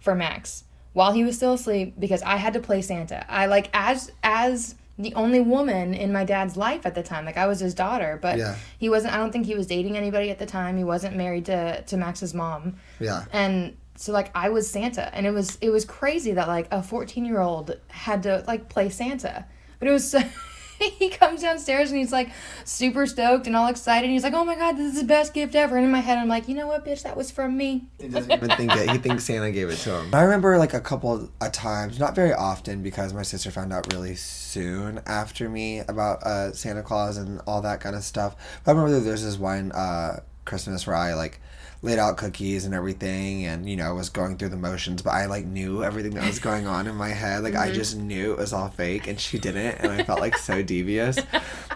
for 0.00 0.16
Max 0.16 0.64
while 0.92 1.12
he 1.12 1.22
was 1.22 1.36
still 1.36 1.52
asleep 1.52 1.94
because 2.00 2.20
I 2.22 2.36
had 2.38 2.52
to 2.54 2.60
play 2.60 2.82
Santa. 2.82 3.24
I 3.30 3.46
like 3.46 3.70
as 3.72 4.10
as 4.24 4.74
the 4.98 5.14
only 5.14 5.40
woman 5.40 5.94
in 5.94 6.12
my 6.12 6.24
dad's 6.24 6.56
life 6.56 6.84
at 6.84 6.94
the 6.94 7.02
time. 7.02 7.24
Like 7.24 7.36
I 7.36 7.46
was 7.46 7.60
his 7.60 7.74
daughter, 7.74 8.18
but 8.20 8.36
Yeah. 8.38 8.56
he 8.78 8.88
wasn't 8.88 9.14
I 9.14 9.18
don't 9.18 9.30
think 9.32 9.46
he 9.46 9.54
was 9.54 9.66
dating 9.66 9.96
anybody 9.96 10.30
at 10.30 10.38
the 10.38 10.46
time. 10.46 10.76
He 10.76 10.84
wasn't 10.84 11.16
married 11.16 11.46
to 11.46 11.82
to 11.82 11.96
Max's 11.96 12.34
mom. 12.34 12.76
Yeah. 12.98 13.24
And 13.32 13.76
so 13.96 14.12
like 14.12 14.30
I 14.34 14.48
was 14.48 14.68
Santa 14.70 15.12
and 15.14 15.24
it 15.26 15.30
was 15.32 15.56
it 15.60 15.70
was 15.70 15.84
crazy 15.84 16.32
that 16.32 16.48
like 16.48 16.66
a 16.72 16.78
14-year-old 16.78 17.76
had 17.88 18.22
to 18.24 18.44
like 18.46 18.68
play 18.68 18.88
Santa. 18.88 19.46
But 19.78 19.88
it 19.88 19.92
was 19.92 20.10
so 20.10 20.20
he 20.98 21.08
comes 21.08 21.42
downstairs 21.42 21.90
and 21.90 21.98
he's 21.98 22.12
like 22.12 22.30
super 22.64 23.06
stoked 23.06 23.46
and 23.46 23.56
all 23.56 23.68
excited. 23.68 24.08
He's 24.10 24.22
like, 24.22 24.34
"Oh 24.34 24.44
my 24.44 24.54
god, 24.54 24.76
this 24.76 24.94
is 24.94 25.00
the 25.00 25.06
best 25.06 25.34
gift 25.34 25.54
ever!" 25.54 25.76
And 25.76 25.84
in 25.84 25.90
my 25.90 26.00
head, 26.00 26.18
I'm 26.18 26.28
like, 26.28 26.48
"You 26.48 26.54
know 26.54 26.66
what, 26.66 26.84
bitch? 26.84 27.02
That 27.02 27.16
was 27.16 27.30
from 27.30 27.56
me." 27.56 27.88
He 28.00 28.08
doesn't 28.08 28.30
even 28.30 28.50
think 28.50 28.74
it. 28.76 28.90
He 28.90 28.98
thinks 28.98 29.24
Santa 29.24 29.50
gave 29.50 29.68
it 29.68 29.76
to 29.78 29.98
him. 29.98 30.14
I 30.14 30.22
remember 30.22 30.56
like 30.58 30.74
a 30.74 30.80
couple 30.80 31.30
of 31.40 31.52
times, 31.52 31.98
not 31.98 32.14
very 32.14 32.32
often, 32.32 32.82
because 32.82 33.12
my 33.12 33.22
sister 33.22 33.50
found 33.50 33.72
out 33.72 33.92
really 33.92 34.14
soon 34.14 35.00
after 35.06 35.48
me 35.48 35.80
about 35.80 36.22
uh, 36.22 36.52
Santa 36.52 36.82
Claus 36.82 37.16
and 37.16 37.40
all 37.46 37.60
that 37.62 37.80
kind 37.80 37.96
of 37.96 38.04
stuff. 38.04 38.36
But 38.64 38.72
I 38.72 38.74
remember 38.74 39.00
there's 39.00 39.24
this 39.24 39.38
one 39.38 39.72
uh, 39.72 40.20
Christmas 40.44 40.86
where 40.86 40.96
I 40.96 41.14
like 41.14 41.40
laid 41.80 41.98
out 41.98 42.16
cookies 42.16 42.64
and 42.64 42.74
everything 42.74 43.44
and 43.44 43.68
you 43.68 43.76
know 43.76 43.94
was 43.94 44.10
going 44.10 44.36
through 44.36 44.48
the 44.48 44.56
motions 44.56 45.00
but 45.00 45.10
i 45.10 45.26
like 45.26 45.44
knew 45.44 45.84
everything 45.84 46.12
that 46.12 46.26
was 46.26 46.40
going 46.40 46.66
on 46.66 46.86
in 46.86 46.94
my 46.96 47.10
head. 47.10 47.42
Like 47.44 47.54
mm-hmm. 47.54 47.70
i 47.70 47.72
just 47.72 47.96
knew 47.96 48.32
it 48.32 48.38
was 48.38 48.52
all 48.52 48.68
fake 48.68 49.06
and 49.06 49.18
she 49.18 49.38
didn't 49.38 49.76
and 49.78 49.92
i 49.92 50.02
felt 50.02 50.20
like 50.20 50.36
so 50.36 50.62
devious. 50.62 51.18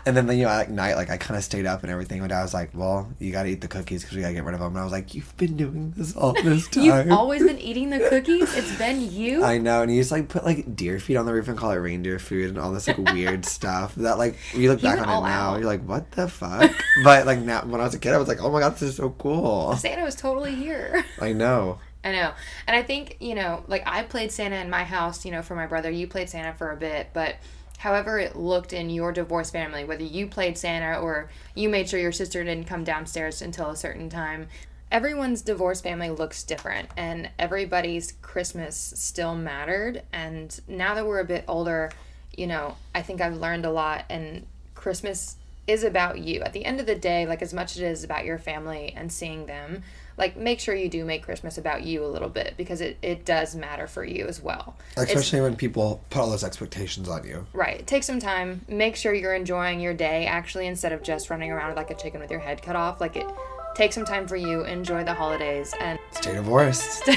And 0.05 0.17
then 0.17 0.27
you 0.37 0.47
know 0.47 0.51
at 0.51 0.69
night 0.69 0.97
like 0.97 1.11
i 1.11 1.17
kind 1.17 1.39
of 1.39 1.45
stayed 1.45 1.65
up 1.65 1.85
and 1.85 1.93
everything 1.93 2.21
and 2.23 2.33
i 2.33 2.43
was 2.43 2.53
like 2.53 2.71
well 2.75 3.09
you 3.21 3.31
gotta 3.31 3.51
eat 3.51 3.61
the 3.61 3.69
cookies 3.69 4.03
because 4.03 4.17
we 4.17 4.23
gotta 4.23 4.35
get 4.35 4.43
rid 4.43 4.55
of 4.55 4.59
them 4.59 4.71
and 4.71 4.79
i 4.79 4.83
was 4.83 4.91
like 4.91 5.15
you've 5.15 5.37
been 5.37 5.57
doing 5.57 5.95
this 5.97 6.17
all 6.17 6.33
this 6.33 6.67
time. 6.71 6.83
you've 6.83 7.13
always 7.13 7.45
been 7.45 7.61
eating 7.61 7.91
the 7.91 8.01
cookies? 8.09 8.53
It's 8.63 8.77
been 8.77 9.13
you? 9.13 9.45
I 9.45 9.59
know 9.59 9.83
and 9.83 9.95
you 9.95 10.01
just 10.01 10.11
like 10.11 10.29
put 10.29 10.45
like 10.45 10.75
deer 10.75 10.99
feed 10.99 11.17
on 11.17 11.25
the 11.25 11.33
roof 11.33 11.47
and 11.47 11.57
call 11.57 11.71
it 11.71 11.77
reindeer 11.77 12.19
food 12.19 12.49
and 12.49 12.59
all 12.59 12.73
this 12.73 12.89
like 12.89 12.99
weird 12.99 13.45
stuff 13.45 13.95
that 13.95 14.19
like 14.19 14.37
you 14.55 14.69
look 14.69 14.83
back 14.83 14.99
on 14.99 15.05
it 15.05 15.07
now 15.07 15.23
out. 15.23 15.59
you're 15.59 15.67
like 15.67 15.85
what 15.85 16.11
the 16.11 16.27
fuck? 16.27 16.73
But 17.05 17.25
like 17.25 17.39
now 17.39 17.65
when 17.65 17.81
i 17.81 17.85
was 17.85 17.95
a 17.95 18.01
kid 18.01 18.13
i 18.13 18.19
was 18.19 18.27
like 18.27 18.43
oh 18.43 18.51
my 18.51 18.59
god 18.59 18.73
this 18.73 18.83
is 18.83 18.97
so 18.97 19.11
cool 19.11 19.77
santa 19.93 20.05
was 20.05 20.17
totally 20.17 20.55
here 20.55 20.73
here. 20.73 21.05
I 21.21 21.33
know. 21.33 21.79
I 22.05 22.13
know. 22.13 22.33
And 22.67 22.75
I 22.75 22.83
think, 22.83 23.17
you 23.21 23.35
know, 23.35 23.65
like 23.69 23.83
I 23.87 24.03
played 24.03 24.33
Santa 24.33 24.57
in 24.57 24.71
my 24.71 24.85
house, 24.85 25.25
you 25.25 25.31
know, 25.31 25.43
for 25.43 25.55
my 25.55 25.67
brother. 25.67 25.91
You 25.91 26.07
played 26.07 26.29
Santa 26.29 26.53
for 26.55 26.73
a 26.73 26.77
bit, 26.77 27.11
but 27.13 27.37
however 27.79 28.19
it 28.19 28.37
looked 28.37 28.73
in 28.73 28.91
your 28.91 29.13
divorced 29.13 29.53
family, 29.53 29.85
whether 29.85 30.03
you 30.03 30.27
played 30.27 30.59
Santa 30.59 30.99
or 30.99 31.31
you 31.55 31.69
made 31.69 31.89
sure 31.89 32.01
your 32.01 32.13
sister 32.13 32.43
didn't 32.43 32.67
come 32.67 32.85
downstairs 32.85 33.43
until 33.43 33.71
a 33.71 33.77
certain 33.77 34.09
time, 34.09 34.49
everyone's 34.91 35.43
divorced 35.43 35.85
family 35.85 36.11
looks 36.11 36.43
different 36.43 36.89
and 36.97 37.31
everybody's 37.39 38.13
Christmas 38.23 38.77
still 38.77 39.37
mattered. 39.37 40.03
And 40.13 40.59
now 40.67 40.95
that 40.95 41.07
we're 41.07 41.21
a 41.21 41.25
bit 41.25 41.45
older, 41.47 41.93
you 42.37 42.49
know, 42.49 42.77
I 42.95 43.03
think 43.03 43.21
I've 43.21 43.37
learned 43.37 43.65
a 43.65 43.71
lot 43.71 44.07
and 44.11 44.45
Christmas 44.75 45.37
is 45.67 45.85
about 45.85 46.19
you. 46.19 46.41
At 46.43 46.53
the 46.53 46.65
end 46.65 46.81
of 46.81 46.87
the 46.87 46.95
day, 46.95 47.27
like 47.27 47.43
as 47.43 47.53
much 47.53 47.73
as 47.73 47.79
it 47.79 47.87
is 47.87 48.05
about 48.05 48.25
your 48.25 48.39
family 48.39 48.93
and 48.97 49.13
seeing 49.13 49.47
them, 49.47 49.83
like 50.19 50.37
make 50.37 50.61
sure 50.61 50.75
you 50.75 50.89
do 50.89 51.05
make 51.05 51.23
Christmas 51.23 51.57
about 51.57 51.83
you 51.83 52.05
a 52.05 52.07
little 52.07 52.29
bit 52.29 52.55
because 52.57 52.81
it, 52.81 52.99
it 53.03 53.25
does 53.25 53.55
matter 53.55 53.87
for 53.87 54.05
you 54.05 54.27
as 54.27 54.43
well. 54.43 54.77
Especially 54.97 55.39
it's, 55.39 55.45
when 55.45 55.57
people 55.57 56.03
put 56.11 56.21
all 56.21 56.31
those 56.31 56.45
expectations 56.45 57.09
on 57.09 57.27
you. 57.27 57.47
Right. 57.53 57.87
Take 57.87 58.03
some 58.03 58.21
time. 58.21 58.63
Make 58.69 58.97
sure 58.97 59.15
you're 59.15 59.35
enjoying 59.35 59.81
your 59.81 59.95
day 59.95 60.27
actually 60.27 60.67
instead 60.67 60.93
of 60.93 61.03
just 61.03 61.31
running 61.31 61.51
around 61.51 61.77
like 61.77 61.91
a 61.91 61.95
chicken 61.95 62.21
with 62.21 62.31
your 62.31 62.41
head 62.41 62.63
cut 62.63 62.77
off. 62.77 63.01
Like 63.01 63.17
it 63.17 63.27
take 63.75 63.93
some 63.93 64.05
time 64.05 64.27
for 64.27 64.37
you, 64.37 64.65
enjoy 64.65 65.05
the 65.05 65.15
holidays 65.15 65.75
and 65.81 65.99
stay 66.11 66.35
divorced. 66.35 67.09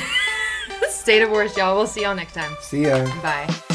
stay 0.89 1.19
divorced, 1.19 1.57
y'all. 1.57 1.75
We'll 1.75 1.87
see 1.87 2.03
y'all 2.03 2.15
next 2.15 2.33
time. 2.33 2.55
See 2.61 2.83
ya. 2.83 3.05
Bye. 3.21 3.74